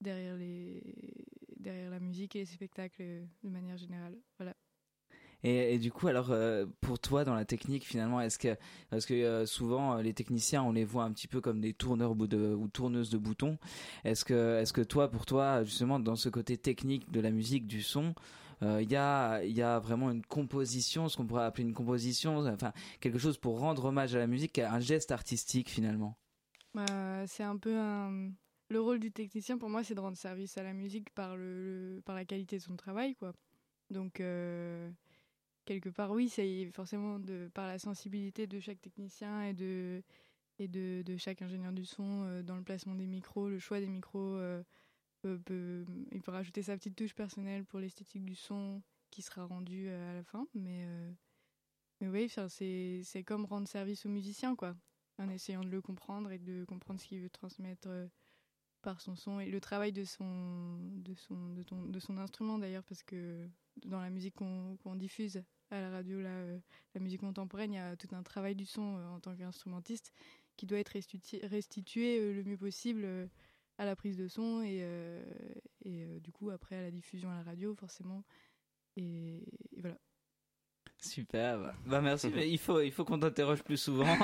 derrière 0.01 0.35
les 0.35 1.24
derrière 1.65 1.89
la 1.89 1.99
musique 1.99 2.35
et 2.35 2.39
les 2.39 2.45
spectacles 2.45 3.01
euh, 3.01 3.25
de 3.43 3.49
manière 3.49 3.77
générale 3.77 4.15
voilà 4.37 4.53
Et, 5.43 5.75
et 5.75 5.79
du 5.79 5.91
coup, 5.91 6.07
alors 6.07 6.31
euh, 6.31 6.65
pour 6.81 6.97
toi 6.97 7.23
dans 7.23 7.35
la 7.35 7.45
technique 7.45 7.85
finalement, 7.85 8.19
est-ce 8.21 8.39
que 8.39 8.55
parce 8.89 9.05
que 9.05 9.13
euh, 9.13 9.45
souvent 9.45 9.97
les 9.97 10.13
techniciens 10.13 10.63
on 10.63 10.71
les 10.71 10.85
voit 10.85 11.03
un 11.03 11.11
petit 11.11 11.27
peu 11.27 11.41
comme 11.41 11.59
des 11.61 11.73
tourneurs 11.73 12.15
de, 12.15 12.53
ou 12.55 12.67
tourneuses 12.67 13.09
de 13.09 13.17
boutons. 13.17 13.57
Est-ce 14.03 14.25
que 14.25 14.59
est-ce 14.59 14.73
que 14.73 14.81
toi 14.81 15.09
pour 15.09 15.25
toi 15.25 15.63
justement 15.63 15.99
dans 15.99 16.15
ce 16.15 16.29
côté 16.29 16.57
technique 16.57 17.11
de 17.11 17.19
la 17.19 17.31
musique 17.31 17.67
du 17.67 17.81
son, 17.81 18.15
euh, 18.63 18.81
il 18.81 18.89
y 18.91 18.95
a 18.95 19.43
il 19.43 19.55
y 19.55 19.61
a 19.61 19.79
vraiment 19.79 20.09
une 20.11 20.23
composition, 20.23 21.09
ce 21.09 21.17
qu'on 21.17 21.27
pourrait 21.27 21.45
appeler 21.45 21.65
une 21.67 21.73
composition, 21.73 22.37
enfin 22.47 22.73
quelque 22.99 23.19
chose 23.19 23.37
pour 23.37 23.59
rendre 23.59 23.85
hommage 23.85 24.15
à 24.15 24.19
la 24.19 24.27
musique, 24.27 24.59
un 24.59 24.79
geste 24.79 25.11
artistique 25.11 25.69
finalement? 25.69 26.17
Bah, 26.73 27.25
c'est 27.27 27.43
un 27.43 27.57
peu 27.57 27.77
un 27.77 28.31
le 28.69 28.81
rôle 28.81 28.99
du 28.99 29.11
technicien 29.11 29.57
pour 29.57 29.69
moi 29.69 29.83
c'est 29.83 29.95
de 29.95 29.99
rendre 29.99 30.17
service 30.17 30.57
à 30.57 30.63
la 30.63 30.73
musique 30.73 31.09
par 31.11 31.35
le, 31.37 32.01
par 32.05 32.15
la 32.15 32.25
qualité 32.25 32.57
de 32.57 32.61
son 32.61 32.75
travail 32.75 33.15
quoi. 33.15 33.33
Donc 33.89 34.19
euh, 34.19 34.89
quelque 35.65 35.89
part 35.89 36.11
oui 36.11 36.29
c'est 36.29 36.71
forcément 36.71 37.19
de 37.19 37.49
par 37.53 37.67
la 37.67 37.79
sensibilité 37.79 38.47
de 38.47 38.59
chaque 38.59 38.81
technicien 38.81 39.43
et 39.43 39.53
de 39.53 40.03
et 40.57 40.67
de, 40.67 41.03
de 41.05 41.17
chaque 41.17 41.41
ingénieur 41.41 41.73
du 41.73 41.85
son 41.85 42.23
euh, 42.23 42.41
dans 42.41 42.55
le 42.55 42.63
placement 42.63 42.95
des 42.95 43.07
micros 43.07 43.49
le 43.49 43.59
choix 43.59 43.79
des 43.79 43.87
micros 43.87 44.35
euh, 44.37 44.63
il 45.23 46.21
peut 46.21 46.31
rajouter 46.31 46.61
sa 46.61 46.77
petite 46.77 46.95
touche 46.95 47.15
personnelle 47.15 47.65
pour 47.65 47.79
l'esthétique 47.79 48.23
du 48.25 48.35
son 48.35 48.81
qui 49.09 49.23
sera 49.23 49.45
rendue 49.45 49.87
euh, 49.89 50.11
à 50.11 50.13
la 50.13 50.23
fin. 50.23 50.47
Mais 50.53 50.87
mais 52.01 52.09
oui 52.09 52.29
c'est 52.49 53.01
c'est 53.03 53.23
comme 53.23 53.45
rendre 53.45 53.67
service 53.67 54.05
au 54.05 54.09
musicien 54.09 54.55
quoi. 54.55 54.75
En 55.17 55.29
essayant 55.29 55.63
de 55.63 55.69
le 55.69 55.81
comprendre 55.81 56.31
et 56.31 56.39
de 56.39 56.65
comprendre 56.65 56.99
ce 56.99 57.07
qu'il 57.07 57.21
veut 57.21 57.29
transmettre 57.29 57.87
par 58.85 59.01
son 59.01 59.15
son 59.15 59.39
et 59.39 59.49
le 59.49 59.59
travail 59.59 59.91
de 59.91 60.05
son 60.05 60.77
de 61.03 61.15
son 61.15 61.55
de, 61.89 61.99
son 61.99 62.17
instrument 62.19 62.59
d'ailleurs 62.59 62.83
parce 62.83 63.01
que 63.01 63.49
dans 63.83 63.99
la 63.99 64.11
musique 64.11 64.35
qu'on 64.35 64.95
diffuse 64.95 65.43
à 65.71 65.81
la 65.81 65.89
radio 65.89 66.21
là 66.21 66.29
euh, 66.29 66.59
la 66.93 67.01
musique 67.01 67.21
contemporaine 67.21 67.73
il 67.73 67.77
y 67.77 67.79
a 67.79 67.95
tout 67.95 68.07
un 68.11 68.21
travail 68.21 68.55
du 68.55 68.65
son 68.65 68.97
euh, 68.97 69.07
en 69.07 69.19
tant 69.19 69.35
qu'instrumentiste 69.35 70.13
qui 70.55 70.67
doit 70.67 70.77
être 70.77 70.89
restitué, 70.89 71.39
restitué 71.47 72.19
euh, 72.19 72.33
le 72.33 72.43
mieux 72.43 72.57
possible 72.57 73.07
à 73.79 73.85
la 73.85 73.95
prise 73.95 74.17
de 74.17 74.27
son 74.27 74.61
et, 74.61 74.85
et 75.83 76.19
du 76.21 76.31
coup 76.31 76.51
après 76.51 76.75
à 76.77 76.81
la 76.81 76.91
diffusion 76.91 77.29
à 77.29 77.35
la 77.35 77.43
radio 77.43 77.75
forcément. 77.75 78.23
Et 78.95 79.43
voilà 79.75 79.97
Super, 80.99 81.59
bah 81.85 82.01
merci. 82.01 82.31
il 82.35 82.57
faut, 82.57 82.81
il 82.81 82.91
faut 82.91 83.05
qu'on 83.05 83.19
t'interroge 83.19 83.63
plus 83.63 83.77
souvent. 83.77 84.05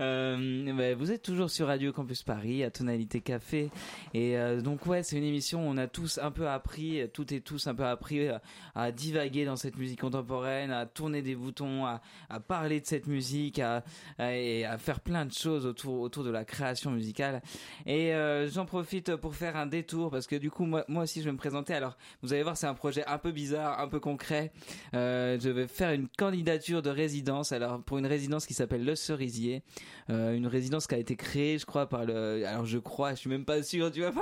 Euh, 0.00 0.72
bah, 0.72 0.94
vous 0.94 1.12
êtes 1.12 1.22
toujours 1.22 1.50
sur 1.50 1.66
Radio 1.66 1.92
Campus 1.92 2.22
Paris, 2.22 2.64
à 2.64 2.70
Tonalité 2.70 3.20
Café, 3.20 3.70
et 4.14 4.38
euh, 4.38 4.60
donc 4.60 4.86
ouais, 4.86 5.02
c'est 5.02 5.16
une 5.16 5.24
émission 5.24 5.66
où 5.66 5.70
on 5.70 5.76
a 5.76 5.86
tous 5.86 6.18
un 6.18 6.30
peu 6.30 6.48
appris, 6.48 7.02
toutes 7.12 7.32
et 7.32 7.40
tous 7.40 7.66
un 7.66 7.74
peu 7.74 7.84
appris 7.84 8.28
à, 8.28 8.40
à 8.74 8.90
divaguer 8.90 9.44
dans 9.44 9.56
cette 9.56 9.76
musique 9.76 10.00
contemporaine, 10.00 10.70
à 10.70 10.86
tourner 10.86 11.20
des 11.20 11.34
boutons, 11.34 11.84
à, 11.84 12.00
parler 12.48 12.80
de 12.80 12.86
cette 12.86 13.06
musique, 13.06 13.58
à, 13.58 13.84
et 14.18 14.64
à 14.64 14.78
faire 14.78 15.00
plein 15.00 15.26
de 15.26 15.32
choses 15.32 15.66
autour, 15.66 16.00
autour 16.00 16.24
de 16.24 16.30
la 16.30 16.44
création 16.44 16.90
musicale. 16.90 17.42
Et 17.86 18.14
euh, 18.14 18.48
j'en 18.48 18.64
profite 18.64 19.16
pour 19.16 19.34
faire 19.34 19.56
un 19.56 19.66
détour 19.66 20.10
parce 20.10 20.26
que 20.26 20.36
du 20.36 20.50
coup 20.50 20.64
moi, 20.64 20.84
moi 20.88 21.02
aussi 21.04 21.20
je 21.20 21.26
vais 21.26 21.32
me 21.32 21.38
présenter. 21.38 21.74
Alors 21.74 21.96
vous 22.22 22.32
allez 22.32 22.42
voir, 22.42 22.56
c'est 22.56 22.66
un 22.66 22.74
projet 22.74 23.04
un 23.06 23.18
peu 23.18 23.32
bizarre, 23.32 23.80
un 23.80 23.88
peu 23.88 24.00
concret. 24.00 24.52
Euh, 24.94 25.38
je 25.40 25.50
vais 25.50 25.66
faire 25.66 25.92
une 25.92 26.01
candidature 26.08 26.82
de 26.82 26.90
résidence. 26.90 27.52
Alors 27.52 27.82
pour 27.82 27.98
une 27.98 28.06
résidence 28.06 28.46
qui 28.46 28.54
s'appelle 28.54 28.84
Le 28.84 28.94
Cerisier, 28.94 29.62
Euh, 30.10 30.34
une 30.34 30.46
résidence 30.46 30.86
qui 30.86 30.94
a 30.94 30.98
été 30.98 31.16
créée, 31.16 31.58
je 31.58 31.66
crois, 31.66 31.88
par 31.88 32.04
le. 32.04 32.44
Alors 32.46 32.66
je 32.66 32.78
crois, 32.78 33.14
je 33.14 33.20
suis 33.20 33.30
même 33.30 33.44
pas 33.44 33.62
sûr, 33.62 33.90
tu 33.90 34.00
vois, 34.00 34.12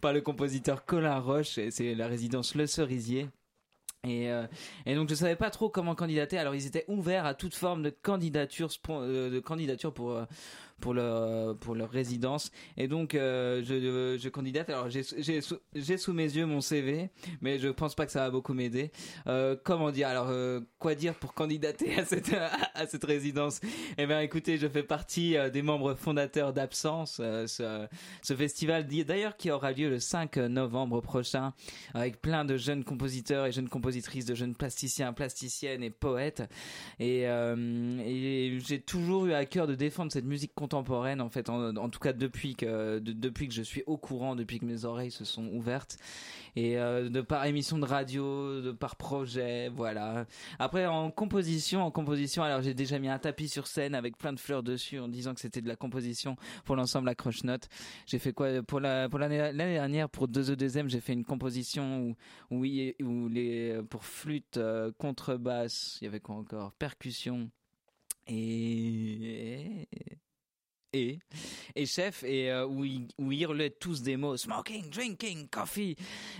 par, 0.00 0.12
le 0.12 0.20
compositeur 0.20 0.84
Colin 0.84 1.18
Roche. 1.18 1.58
Et 1.58 1.70
C'est 1.70 1.94
la 1.94 2.08
résidence 2.08 2.54
Le 2.54 2.66
Cerisier. 2.66 3.28
Et, 4.04 4.30
euh, 4.30 4.46
et 4.84 4.94
donc 4.94 5.08
je 5.08 5.14
savais 5.14 5.36
pas 5.36 5.50
trop 5.50 5.68
comment 5.68 5.94
candidater. 5.94 6.38
Alors 6.38 6.54
ils 6.54 6.66
étaient 6.66 6.84
ouverts 6.88 7.26
à 7.26 7.34
toute 7.34 7.54
forme 7.54 7.82
de 7.82 7.90
candidature, 7.90 8.70
euh, 8.90 9.30
de 9.30 9.40
candidature 9.40 9.92
pour 9.92 10.20
pour 10.80 10.94
leur 10.94 11.56
pour 11.58 11.74
leur 11.74 11.90
résidence. 11.90 12.50
Et 12.76 12.88
donc 12.88 13.14
euh, 13.14 13.62
je 13.64 14.18
je 14.18 14.28
candidate. 14.28 14.70
Alors 14.70 14.90
j'ai 14.90 15.02
j'ai 15.02 15.96
sous, 15.96 16.12
mes 16.12 16.36
yeux 16.36 16.46
mon 16.46 16.60
CV, 16.60 17.10
mais 17.40 17.58
je 17.58 17.68
pense 17.68 17.94
pas 17.94 18.06
que 18.06 18.12
ça 18.12 18.20
va 18.20 18.30
beaucoup 18.30 18.54
m'aider. 18.54 18.90
Euh, 19.26 19.56
comment 19.62 19.90
dire? 19.90 20.08
Alors 20.08 20.28
euh, 20.28 20.60
quoi 20.78 20.94
dire 20.94 21.14
pour 21.14 21.34
candidater 21.34 21.98
à 21.98 22.04
cette 22.04 22.34
à 22.74 22.86
cette 22.86 23.04
résidence? 23.04 23.60
Eh 23.98 24.06
bien 24.06 24.20
écoutez, 24.20 24.58
je 24.58 24.68
fais 24.68 24.82
partie 24.82 25.36
euh, 25.36 25.50
des 25.50 25.62
membres 25.62 25.94
fondateurs 25.94 26.52
d'Absence, 26.52 27.18
euh, 27.20 27.46
ce, 27.46 28.34
festival 28.34 28.86
d'ailleurs 28.86 29.36
qui 29.36 29.50
aura 29.50 29.72
lieu 29.72 29.88
le 29.88 29.98
5 29.98 30.36
novembre 30.36 31.00
prochain 31.00 31.52
avec 31.94 32.20
plein 32.20 32.44
de 32.44 32.56
jeunes 32.56 32.84
compositeurs 32.84 33.46
et 33.46 33.52
jeunes 33.52 33.68
compositrices, 33.68 34.26
de 34.26 34.34
jeunes 34.34 34.54
plasticiens, 34.54 35.12
plasticiennes 35.12 35.82
et 35.82 35.90
poètes. 35.90 36.42
Euh, 37.00 37.98
et 38.04 38.58
j'ai 38.60 38.80
toujours 38.80 39.26
eu 39.26 39.32
à 39.32 39.44
cœur 39.44 39.66
de 39.66 39.74
défendre 39.74 40.12
cette 40.12 40.24
musique 40.24 40.52
contemporaine, 40.66 41.20
en 41.20 41.28
fait, 41.28 41.48
en, 41.48 41.76
en 41.76 41.88
tout 41.88 42.00
cas 42.00 42.12
depuis 42.12 42.56
que, 42.56 42.98
de- 42.98 43.12
depuis 43.12 43.46
que 43.48 43.54
je 43.54 43.62
suis 43.62 43.82
au 43.86 43.96
courant, 43.96 44.34
depuis 44.34 44.58
que 44.58 44.64
mes 44.64 44.84
oreilles 44.84 45.10
se 45.12 45.24
sont 45.24 45.46
ouvertes. 45.48 45.96
Et 46.56 46.78
euh, 46.78 47.08
de 47.08 47.20
par 47.20 47.44
émission 47.44 47.78
de 47.78 47.84
radio, 47.84 48.60
de 48.62 48.72
par 48.72 48.96
projet, 48.96 49.68
voilà. 49.68 50.26
Après, 50.58 50.86
en 50.86 51.10
composition, 51.10 51.82
en 51.82 51.90
composition, 51.90 52.42
alors 52.42 52.62
j'ai 52.62 52.74
déjà 52.74 52.98
mis 52.98 53.08
un 53.08 53.18
tapis 53.18 53.48
sur 53.48 53.66
scène 53.66 53.94
avec 53.94 54.16
plein 54.16 54.32
de 54.32 54.40
fleurs 54.40 54.62
dessus 54.62 54.98
en 54.98 55.08
disant 55.08 55.34
que 55.34 55.40
c'était 55.40 55.60
de 55.60 55.68
la 55.68 55.76
composition 55.76 56.36
pour 56.64 56.74
l'ensemble 56.76 57.08
à 57.08 57.14
croche-note. 57.14 57.68
J'ai 58.06 58.18
fait 58.18 58.32
quoi 58.32 58.62
pour 58.62 58.80
la 58.80 59.08
pour 59.08 59.18
l'année 59.18 59.38
l'année 59.38 59.74
dernière 59.74 60.08
pour 60.08 60.28
2 60.28 60.50
e 60.52 60.56
2 60.56 60.88
j'ai 60.88 61.00
fait 61.00 61.12
une 61.12 61.24
composition 61.24 62.14
où 62.50 62.64
où 62.64 63.28
les 63.28 63.80
pour 63.90 64.04
flûte, 64.04 64.56
euh, 64.56 64.90
contrebasse, 64.98 65.98
il 66.00 66.04
y 66.04 66.08
avait 66.08 66.20
quoi 66.20 66.36
encore, 66.36 66.72
percussion 66.72 67.50
et 68.28 69.86
et 70.96 71.86
chef 71.86 72.24
et 72.24 72.50
euh, 72.50 72.66
où 72.66 72.84
ils 72.84 73.06
où 73.18 73.32
ils 73.32 73.42
hurlaient 73.42 73.70
tous 73.70 74.02
des 74.02 74.16
mots 74.16 74.36
smoking 74.36 74.90
drinking 74.90 75.48
coffee. 75.48 75.96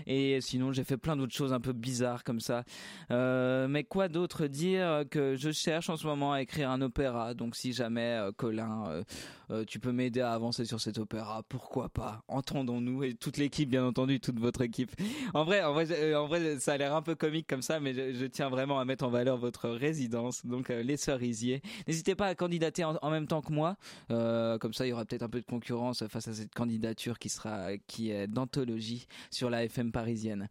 Et 0.06 0.40
sinon 0.40 0.72
j'ai 0.72 0.84
fait 0.84 0.96
plein 0.96 1.16
d'autres 1.16 1.34
choses 1.34 1.52
un 1.52 1.60
peu 1.60 1.72
bizarres 1.72 2.24
comme 2.24 2.40
ça. 2.40 2.64
Euh, 3.10 3.68
mais 3.68 3.84
quoi 3.84 4.08
d'autre 4.08 4.46
dire 4.46 5.04
que 5.10 5.36
je 5.36 5.50
cherche 5.50 5.90
en 5.90 5.96
ce 5.96 6.06
moment 6.06 6.32
à 6.32 6.42
écrire 6.42 6.70
un 6.70 6.80
opéra. 6.80 7.34
Donc 7.34 7.56
si 7.56 7.72
jamais 7.72 8.16
euh, 8.18 8.32
Colin 8.36 9.02
euh, 9.50 9.64
tu 9.64 9.78
peux 9.78 9.92
m'aider 9.92 10.20
à 10.20 10.32
avancer 10.32 10.64
sur 10.64 10.80
cet 10.80 10.98
opéra 10.98 11.42
pourquoi 11.48 11.88
pas? 11.88 12.22
Entendons-nous 12.28 13.04
et 13.04 13.14
toute 13.14 13.36
l'équipe 13.36 13.68
bien 13.68 13.84
entendu 13.84 14.20
toute 14.20 14.38
votre 14.38 14.62
équipe. 14.62 14.90
En 15.34 15.44
vrai 15.44 15.62
en 15.62 15.72
vrai 15.72 15.86
euh, 15.90 16.18
en 16.18 16.26
vrai 16.26 16.58
ça 16.58 16.74
a 16.74 16.76
l'air 16.76 16.94
un 16.94 17.02
peu 17.02 17.14
comique 17.14 17.46
comme 17.46 17.62
ça 17.62 17.80
mais 17.80 17.94
je, 17.94 18.26
tiens 18.26 18.48
vraiment 18.48 18.78
à 18.80 18.84
mettre 18.84 19.04
en 19.04 19.10
valeur 19.10 19.36
votre 19.36 19.68
résidence 19.68 20.44
donc 20.44 20.70
euh, 20.70 20.82
les 20.82 20.96
cerisiers. 20.96 21.62
N'hésitez 21.86 22.14
pas 22.14 22.26
à 22.26 22.34
candidater 22.34 22.84
en, 22.84 23.10
même 23.10 23.26
temps 23.26 23.42
que 23.42 23.52
moi. 23.52 23.76
Euh, 24.10 24.58
comme 24.58 24.72
ça 24.72 24.86
il 24.86 24.90
y 24.90 24.92
aura 24.92 25.04
peut-être 25.04 25.22
un 25.22 25.28
peu 25.28 25.40
de 25.40 25.46
concurrence 25.46 26.06
face 26.08 26.28
à 26.28 26.34
cette 26.34 26.54
candidature 26.54 27.18
qui 27.18 27.28
sera 27.28 27.76
qui 27.86 28.10
est 28.10 28.26
d'anthologie 28.26 29.06
sur 29.30 29.50
la 29.50 29.64
FM 29.64 29.92
parisienne. 29.92 30.48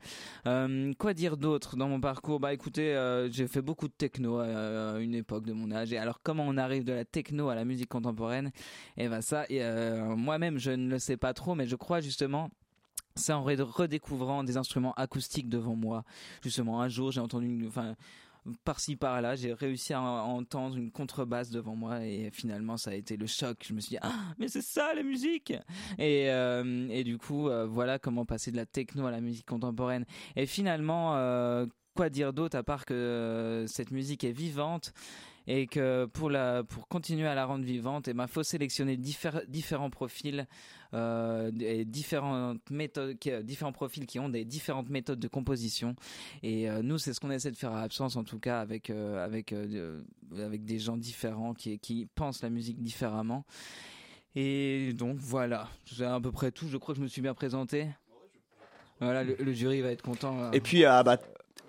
Quoi 0.98 1.14
dire 1.14 1.38
d'autre 1.38 1.76
dans 1.76 1.88
mon 1.88 2.00
parcours? 2.00 2.40
Bah 2.40 2.54
écoutez 2.54 2.96
j'ai 3.32 3.48
fait 3.48 3.62
beaucoup 3.62 3.88
de 3.88 3.94
techno 3.94 4.40
à 4.40 5.00
une 5.00 5.16
époque 5.16 5.46
de 5.46 5.54
mon 5.54 5.72
âge. 5.72 5.92
Et 5.94 5.98
alors 5.98 6.22
comment 6.24 6.46
on 6.48 6.58
arrive 6.58 6.84
de 6.84 6.94
la 6.94 7.06
techno 7.06 7.50
à 7.50 7.56
la 7.56 7.66
musique 7.66 7.90
contemporaine? 7.90 8.52
Et 8.98 9.08
ben 9.10 9.22
ça 9.22 9.46
euh, 9.52 10.16
moi-même 10.16 10.58
je 10.58 10.72
ne 10.72 10.90
le 10.90 11.00
sais 11.00 11.18
pas 11.18 11.34
trop 11.34 11.56
mais 11.56 11.68
je 11.68 11.76
crois 11.76 12.02
justement 12.02 12.50
c'est 13.16 13.32
en 13.34 13.44
redécouvrant 13.44 14.44
des 14.44 14.58
instruments 14.58 14.94
acoustiques 14.96 15.48
devant 15.48 15.76
moi. 15.76 16.04
Justement, 16.44 16.82
un 16.82 16.90
jour, 16.90 17.12
j'ai 17.14 17.22
entendu, 17.22 17.64
enfin, 17.66 17.96
par-ci 18.66 18.98
par-là, 18.98 19.36
j'ai 19.38 19.54
réussi 19.54 19.94
à 19.94 20.02
en- 20.02 20.38
entendre 20.38 20.76
une 20.76 20.92
contrebasse 20.92 21.50
devant 21.50 21.78
moi 21.78 22.06
et 22.06 22.30
finalement, 22.32 22.76
ça 22.76 22.92
a 22.92 22.94
été 22.94 23.16
le 23.16 23.26
choc. 23.26 23.64
Je 23.66 23.74
me 23.74 23.80
suis 23.80 23.92
dit, 23.92 24.00
ah, 24.02 24.12
mais 24.38 24.50
c'est 24.50 24.62
ça 24.62 24.94
la 24.94 25.02
musique 25.02 25.54
Et, 25.98 26.30
euh, 26.30 26.88
et 26.90 27.06
du 27.06 27.18
coup, 27.18 27.48
euh, 27.48 27.66
voilà 27.66 28.00
comment 28.00 28.26
passer 28.26 28.52
de 28.52 28.58
la 28.58 28.66
techno 28.66 29.06
à 29.06 29.12
la 29.12 29.22
musique 29.22 29.46
contemporaine. 29.46 30.04
Et 30.36 30.46
finalement, 30.46 31.12
quoi 31.96 32.10
dire 32.10 32.34
d'autre 32.34 32.58
à 32.58 32.64
part 32.64 32.86
que 32.86 33.64
cette 33.68 33.92
musique 33.92 34.26
est 34.26 34.34
vivante? 34.34 34.92
Et 35.48 35.68
que 35.68 36.06
pour 36.06 36.30
la 36.30 36.64
pour 36.64 36.88
continuer 36.88 37.28
à 37.28 37.36
la 37.36 37.46
rendre 37.46 37.66
vivante, 37.66 38.08
il 38.08 38.14
ben, 38.14 38.28
faut 38.28 38.44
sélectionner 38.44 38.98
diffé- 38.98 39.46
différents 39.48 39.90
profils 39.90 40.48
euh, 40.94 41.52
et 41.60 41.86
différentes 41.86 42.70
méthodes, 42.70 43.18
qui, 43.20 43.32
différents 43.44 43.72
profils 43.74 44.06
qui 44.06 44.20
ont 44.20 44.30
des 44.30 44.46
différentes 44.46 44.90
méthodes 44.90 45.20
de 45.20 45.28
composition. 45.28 45.96
Et 46.44 46.70
euh, 46.70 46.82
nous, 46.82 46.98
c'est 46.98 47.14
ce 47.14 47.20
qu'on 47.20 47.32
essaie 47.32 47.52
de 47.52 47.58
faire 47.58 47.74
à 47.74 47.82
Absence, 47.82 48.16
en 48.16 48.24
tout 48.24 48.40
cas, 48.40 48.60
avec 48.62 48.90
euh, 48.90 49.24
avec 49.24 49.52
euh, 49.54 50.02
avec 50.38 50.66
des 50.66 50.80
gens 50.80 50.98
différents 50.98 51.54
qui 51.54 51.80
qui 51.80 52.08
pensent 52.16 52.42
la 52.42 52.50
musique 52.50 52.82
différemment. 52.82 53.46
Et 54.36 54.94
donc 54.94 55.18
voilà, 55.18 55.70
c'est 55.86 56.04
à 56.04 56.20
peu 56.20 56.32
près 56.32 56.52
tout. 56.52 56.68
Je 56.68 56.78
crois 56.78 56.94
que 56.94 57.00
je 57.00 57.04
me 57.04 57.08
suis 57.08 57.22
bien 57.22 57.34
présenté. 57.34 57.88
Voilà, 59.00 59.24
le, 59.24 59.36
le 59.36 59.54
jury 59.54 59.82
va 59.82 59.92
être 59.92 60.02
content. 60.02 60.38
là. 60.40 60.52
Et 60.54 60.62
puis, 60.62 60.86
ah, 60.86 61.04
bah, 61.04 61.18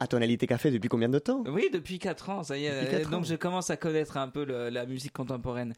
à 0.00 0.06
Tonalité 0.06 0.46
Café, 0.46 0.70
depuis 0.70 0.88
combien 0.88 1.08
de 1.08 1.18
temps? 1.18 1.42
Oui, 1.46 1.68
depuis 1.72 1.98
4 1.98 2.30
ans, 2.30 2.42
ça 2.42 2.56
y 2.58 2.64
est. 2.66 3.02
Donc 3.04 3.20
ans. 3.20 3.22
je 3.24 3.34
commence 3.34 3.70
à 3.70 3.76
connaître 3.76 4.16
un 4.16 4.28
peu 4.28 4.44
le- 4.44 4.68
la 4.68 4.86
musique 4.86 5.12
contemporaine. 5.12 5.74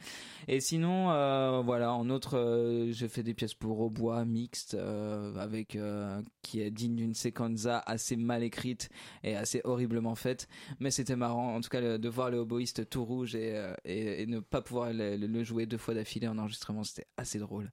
Et 0.46 0.60
sinon, 0.60 1.10
euh, 1.10 1.62
voilà, 1.64 1.92
en 1.92 2.08
autre, 2.10 2.36
euh, 2.38 2.92
je 2.92 3.06
fais 3.06 3.22
des 3.22 3.34
pièces 3.34 3.54
pour 3.54 3.80
au 3.80 3.90
bois 3.90 4.24
mixte, 4.24 4.74
euh, 4.74 5.34
avec 5.36 5.76
euh, 5.76 6.20
qui 6.42 6.60
est 6.60 6.70
digne 6.70 6.96
d'une 6.96 7.14
sequenza 7.14 7.82
assez 7.86 8.16
mal 8.16 8.42
écrite 8.42 8.88
et 9.24 9.36
assez 9.36 9.60
horriblement 9.64 10.14
faite. 10.14 10.48
Mais 10.80 10.90
c'était 10.90 11.16
marrant, 11.16 11.54
en 11.56 11.60
tout 11.60 11.68
cas, 11.68 11.80
le- 11.80 11.98
de 11.98 12.08
voir 12.08 12.30
le 12.30 12.38
oboïste 12.38 12.88
tout 12.88 13.04
rouge 13.04 13.34
et, 13.34 13.56
euh, 13.56 13.72
et, 13.84 14.22
et 14.22 14.26
ne 14.26 14.40
pas 14.40 14.60
pouvoir 14.62 14.92
le, 14.92 15.16
le 15.16 15.44
jouer 15.44 15.66
deux 15.66 15.78
fois 15.78 15.94
d'affilée 15.94 16.28
en 16.28 16.38
enregistrement, 16.38 16.84
c'était 16.84 17.06
assez 17.16 17.38
drôle. 17.38 17.70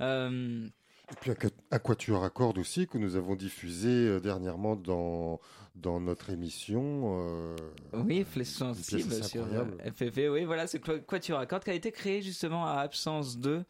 Euh, 0.00 0.66
Et 1.10 1.14
puis 1.20 1.30
Aquatuor 1.70 2.22
à 2.24 2.30
cordes 2.30 2.58
aussi, 2.58 2.86
que 2.86 2.98
nous 2.98 3.16
avons 3.16 3.34
diffusé 3.34 4.20
dernièrement 4.20 4.76
dans, 4.76 5.40
dans 5.80 6.00
notre 6.00 6.30
émission. 6.30 7.20
euh, 7.20 7.56
Oui, 7.92 8.24
Flèche 8.24 8.48
sensible 8.48 9.24
sur 9.24 9.44
euh, 9.44 9.64
FFV. 9.92 10.28
Oui, 10.28 10.44
voilà, 10.44 10.66
c'est 10.66 10.80
quoi, 10.80 10.98
quoi 10.98 11.20
tu 11.20 11.32
racontes 11.32 11.64
qui 11.64 11.70
a 11.70 11.74
été 11.74 11.92
créé 11.92 12.20
justement 12.22 12.66
à 12.66 12.80
Absence 12.80 13.38
2. 13.38 13.64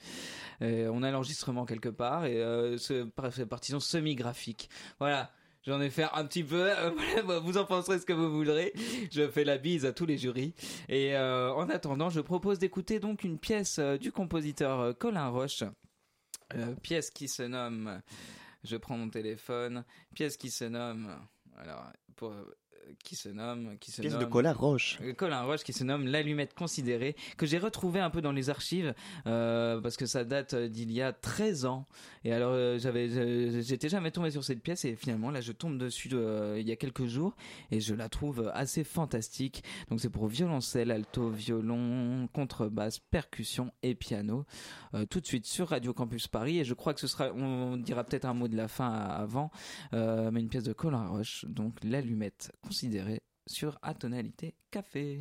Euh, 0.62 0.90
on 0.92 1.02
a 1.02 1.10
l'enregistrement 1.10 1.64
quelque 1.66 1.88
part 1.88 2.24
et 2.24 2.36
euh, 2.42 2.76
ce 2.78 3.04
par- 3.04 3.32
fait 3.32 3.46
partition 3.46 3.80
semi-graphique. 3.80 4.68
Voilà. 4.98 5.30
J'en 5.66 5.80
ai 5.82 5.90
fait 5.90 6.06
un 6.14 6.24
petit 6.24 6.44
peu. 6.44 6.70
euh, 6.70 6.90
vous 7.42 7.58
en 7.58 7.64
penserez 7.66 7.98
ce 7.98 8.06
que 8.06 8.12
vous 8.14 8.30
voudrez. 8.32 8.72
Je 9.12 9.28
fais 9.28 9.44
la 9.44 9.58
bise 9.58 9.84
à 9.84 9.92
tous 9.92 10.06
les 10.06 10.16
jurys. 10.16 10.54
Et 10.88 11.14
euh, 11.14 11.52
en 11.52 11.68
attendant, 11.68 12.08
je 12.08 12.20
propose 12.20 12.58
d'écouter 12.58 13.00
donc 13.00 13.22
une 13.22 13.38
pièce 13.38 13.78
du 13.78 14.10
compositeur 14.12 14.96
Colin 14.98 15.28
Roche. 15.28 15.64
Pièce 16.82 17.10
qui 17.10 17.28
se 17.28 17.42
nomme. 17.42 18.00
Je 18.64 18.76
prends 18.76 18.96
mon 18.96 19.10
téléphone. 19.10 19.84
Pièce 20.14 20.36
qui 20.38 20.50
se 20.50 20.64
nomme. 20.64 21.10
Alors, 21.58 21.84
pour, 22.16 22.32
qui 23.04 23.16
se 23.16 23.28
nomme. 23.28 23.76
Qui 23.78 23.90
se 23.90 24.00
Pièce 24.00 24.18
de 24.18 24.24
Colin 24.24 24.52
Roche. 24.52 24.98
euh, 25.02 25.12
Colin 25.12 25.42
Roche 25.42 25.62
qui 25.62 25.72
se 25.72 25.84
nomme 25.84 26.06
L'allumette 26.06 26.54
considérée, 26.54 27.16
que 27.36 27.46
j'ai 27.46 27.58
retrouvé 27.58 28.00
un 28.00 28.10
peu 28.10 28.20
dans 28.20 28.32
les 28.32 28.50
archives, 28.50 28.94
euh, 29.26 29.80
parce 29.80 29.96
que 29.96 30.06
ça 30.06 30.24
date 30.24 30.54
euh, 30.54 30.68
d'il 30.68 30.92
y 30.92 31.02
a 31.02 31.12
13 31.12 31.66
ans. 31.66 31.86
Et 32.24 32.32
alors, 32.32 32.52
euh, 32.52 32.78
j'avais, 32.78 33.62
j'étais 33.62 33.88
jamais 33.88 34.10
tombé 34.10 34.30
sur 34.30 34.44
cette 34.44 34.62
pièce, 34.62 34.84
et 34.84 34.96
finalement, 34.96 35.30
là, 35.30 35.40
je 35.40 35.52
tombe 35.52 35.78
dessus 35.78 36.08
euh, 36.12 36.56
il 36.60 36.68
y 36.68 36.72
a 36.72 36.76
quelques 36.76 37.06
jours, 37.06 37.36
et 37.70 37.80
je 37.80 37.94
la 37.94 38.08
trouve 38.08 38.50
assez 38.54 38.84
fantastique. 38.84 39.62
Donc, 39.90 40.00
c'est 40.00 40.10
pour 40.10 40.26
violoncelle, 40.26 40.90
alto, 40.90 41.28
violon, 41.30 42.28
contrebasse, 42.32 42.98
percussion 42.98 43.72
et 43.82 43.94
piano. 43.94 44.44
Tout 45.10 45.20
de 45.20 45.26
suite 45.26 45.44
sur 45.46 45.68
Radio 45.68 45.92
Campus 45.92 46.28
Paris, 46.28 46.58
et 46.60 46.64
je 46.64 46.72
crois 46.74 46.94
que 46.94 47.00
ce 47.00 47.06
sera, 47.06 47.30
on 47.34 47.76
dira 47.76 48.04
peut-être 48.04 48.24
un 48.24 48.32
mot 48.34 48.48
de 48.48 48.56
la 48.56 48.68
fin 48.68 48.90
avant, 48.90 49.50
mais 49.92 50.40
une 50.40 50.48
pièce 50.48 50.64
de 50.64 50.72
Colin 50.72 51.06
Roche, 51.08 51.44
donc 51.46 51.74
L'allumette 51.84 52.52
considérée 52.62 52.77
sur 53.46 53.78
Atonalité 53.82 54.54
Café. 54.70 55.18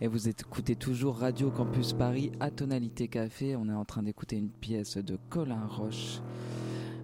Et 0.00 0.06
vous 0.06 0.28
écoutez 0.28 0.76
toujours 0.76 1.18
Radio 1.18 1.50
Campus 1.50 1.92
Paris 1.92 2.30
à 2.38 2.52
tonalité 2.52 3.08
café. 3.08 3.56
On 3.56 3.68
est 3.68 3.72
en 3.72 3.84
train 3.84 4.04
d'écouter 4.04 4.36
une 4.36 4.48
pièce 4.48 4.96
de 4.96 5.18
Colin 5.28 5.66
Roche. 5.66 6.20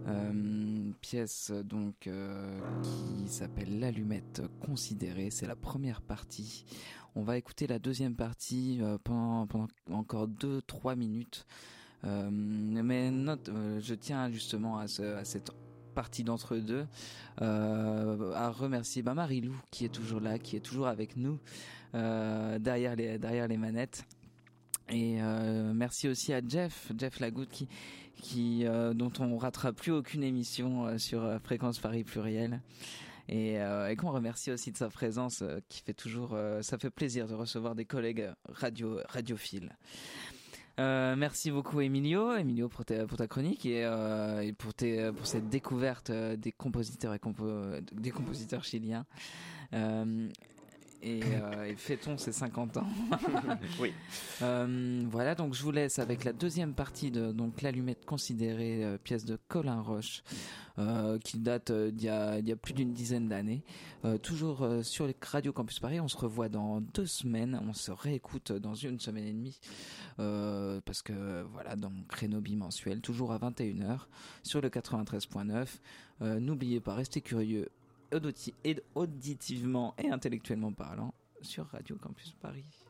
Euh, 0.06 0.30
une 0.30 0.94
pièce 1.00 1.50
donc 1.50 2.06
euh, 2.06 2.60
qui 2.82 3.28
s'appelle 3.28 3.80
L'allumette 3.80 4.42
considérée. 4.64 5.30
C'est 5.30 5.48
la 5.48 5.56
première 5.56 6.02
partie. 6.02 6.66
On 7.16 7.22
va 7.22 7.36
écouter 7.36 7.66
la 7.66 7.80
deuxième 7.80 8.14
partie 8.14 8.78
euh, 8.80 8.96
pendant, 9.02 9.66
encore 9.90 10.28
2-3 10.28 10.94
minutes. 10.94 11.46
Euh, 12.04 12.28
mais 12.30 13.10
note, 13.10 13.48
euh, 13.48 13.80
je 13.80 13.94
tiens 13.94 14.30
justement 14.30 14.78
à, 14.78 14.86
ce, 14.86 15.02
à 15.02 15.24
cette 15.24 15.50
partie 15.94 16.24
d'entre 16.24 16.56
deux 16.56 16.86
euh, 17.40 18.32
à 18.34 18.50
remercier 18.50 19.02
bah, 19.02 19.14
Marie-Lou 19.14 19.56
qui 19.70 19.84
est 19.84 19.88
toujours 19.88 20.20
là, 20.20 20.38
qui 20.38 20.56
est 20.56 20.60
toujours 20.60 20.86
avec 20.86 21.16
nous 21.16 21.38
euh, 21.94 22.58
derrière, 22.58 22.96
les, 22.96 23.18
derrière 23.18 23.48
les 23.48 23.56
manettes. 23.56 24.04
Et 24.90 25.22
euh, 25.22 25.72
merci 25.74 26.08
aussi 26.08 26.34
à 26.34 26.42
Jeff, 26.46 26.92
Jeff 26.98 27.20
Lagoutte, 27.20 27.48
qui, 27.50 27.68
qui, 28.16 28.64
dont 28.94 29.12
on 29.18 29.38
ratera 29.38 29.72
plus 29.72 29.92
aucune 29.92 30.22
émission 30.22 30.98
sur 30.98 31.40
Fréquence 31.42 31.78
Paris 31.78 32.04
Pluriel. 32.04 32.60
Et, 33.30 33.54
et 33.54 33.96
qu'on 33.96 34.10
remercie 34.10 34.50
aussi 34.50 34.70
de 34.70 34.76
sa 34.76 34.90
présence, 34.90 35.42
qui 35.70 35.80
fait 35.80 35.94
toujours, 35.94 36.36
ça 36.60 36.76
fait 36.76 36.90
plaisir 36.90 37.26
de 37.26 37.32
recevoir 37.32 37.74
des 37.74 37.86
collègues 37.86 38.30
radio, 38.50 39.00
radiophiles. 39.08 39.74
Euh, 40.80 41.14
merci 41.16 41.52
beaucoup 41.52 41.80
Emilio, 41.80 42.34
Emilio 42.34 42.68
pour 42.68 42.84
ta, 42.84 43.28
chronique 43.28 43.64
et, 43.64 43.84
euh, 43.84 44.40
et 44.40 44.52
pour, 44.52 44.74
tes, 44.74 45.12
pour 45.12 45.26
cette 45.26 45.48
découverte 45.48 46.10
euh, 46.10 46.36
des 46.36 46.50
compositeurs 46.50 47.14
et 47.14 47.18
compo, 47.18 47.46
des 47.92 48.10
compositeurs 48.10 48.64
chiliens. 48.64 49.06
Euh, 49.72 50.28
et, 51.04 51.20
euh, 51.24 51.64
et 51.64 51.76
fêtons 51.76 52.18
ces 52.18 52.32
50 52.32 52.78
ans. 52.78 52.86
Oui. 53.80 53.92
Euh, 54.42 55.04
voilà, 55.10 55.34
donc 55.34 55.54
je 55.54 55.62
vous 55.62 55.70
laisse 55.70 55.98
avec 55.98 56.24
la 56.24 56.32
deuxième 56.32 56.74
partie 56.74 57.10
de 57.10 57.32
donc 57.32 57.62
l'allumette 57.62 58.04
considérée 58.04 58.84
euh, 58.84 58.98
pièce 58.98 59.24
de 59.24 59.38
Colin 59.48 59.80
Roche 59.80 60.22
euh, 60.78 61.18
qui 61.18 61.38
date 61.38 61.72
d'il 61.72 62.06
y, 62.06 62.08
a, 62.08 62.38
il 62.38 62.48
y 62.48 62.52
a 62.52 62.56
plus 62.56 62.74
d'une 62.74 62.92
dizaine 62.92 63.28
d'années. 63.28 63.62
Toujours 64.22 64.68
sur 64.82 65.06
les 65.06 65.16
Radio 65.22 65.52
Campus 65.52 65.80
Paris, 65.80 65.98
on 65.98 66.08
se 66.08 66.16
revoit 66.16 66.50
dans 66.50 66.82
deux 66.82 67.06
semaines, 67.06 67.58
on 67.66 67.72
se 67.72 67.90
réécoute 67.90 68.52
dans 68.52 68.74
une 68.74 69.00
semaine 69.00 69.24
et 69.24 69.32
demie 69.32 69.58
parce 70.84 71.00
que 71.02 71.42
voilà 71.52 71.74
dans 71.74 71.88
mon 71.88 72.02
créneau 72.04 72.40
bimensuel, 72.40 73.00
toujours 73.00 73.32
à 73.32 73.38
21h 73.38 74.00
sur 74.42 74.60
le 74.60 74.68
93.9. 74.68 75.66
Euh, 76.22 76.40
N'oubliez 76.40 76.80
pas, 76.80 76.94
restez 76.94 77.20
curieux 77.20 77.68
auditivement 78.94 79.94
et 79.98 80.10
intellectuellement 80.10 80.72
parlant 80.72 81.14
sur 81.42 81.66
Radio 81.66 81.96
Campus 81.96 82.32
Paris. 82.40 82.83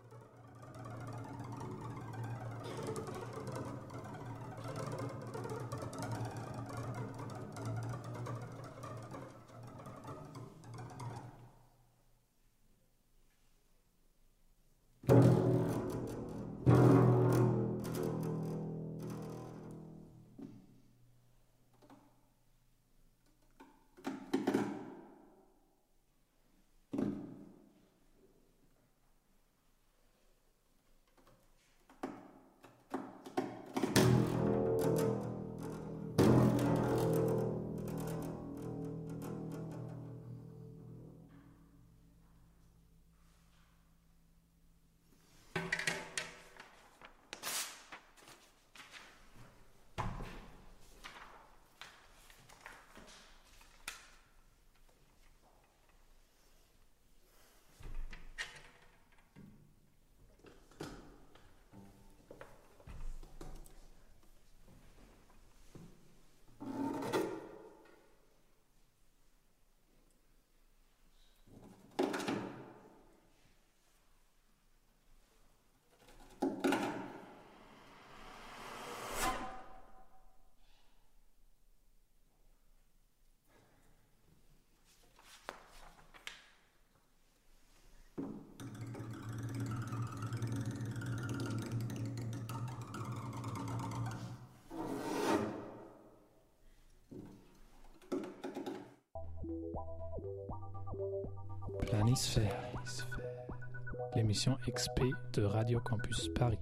L'émission 104.14 104.58
XP 104.68 105.04
de 105.32 105.42
Radio 105.42 105.80
Campus 105.80 106.28
Paris. 106.34 106.58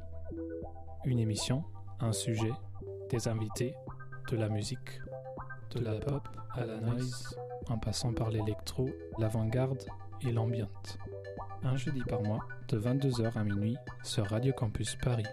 Une 1.04 1.18
émission, 1.18 1.64
un 1.98 2.12
sujet, 2.12 2.52
des 3.10 3.26
invités, 3.26 3.74
de 4.30 4.36
la 4.36 4.48
musique, 4.48 5.00
de 5.74 5.80
la 5.80 5.94
pop 5.94 6.22
à 6.54 6.64
la 6.64 6.80
noise, 6.80 7.36
en 7.68 7.76
passant 7.76 8.12
par 8.12 8.30
l'électro, 8.30 8.88
l'avant-garde 9.18 9.84
et 10.20 10.30
l'ambiante. 10.30 10.98
Un 11.64 11.76
jeudi 11.76 12.02
par 12.08 12.22
mois, 12.22 12.46
de 12.68 12.78
22h 12.78 13.36
à 13.36 13.42
minuit, 13.42 13.76
sur 14.04 14.26
Radio 14.26 14.52
Campus 14.52 14.96
Paris. 15.02 15.26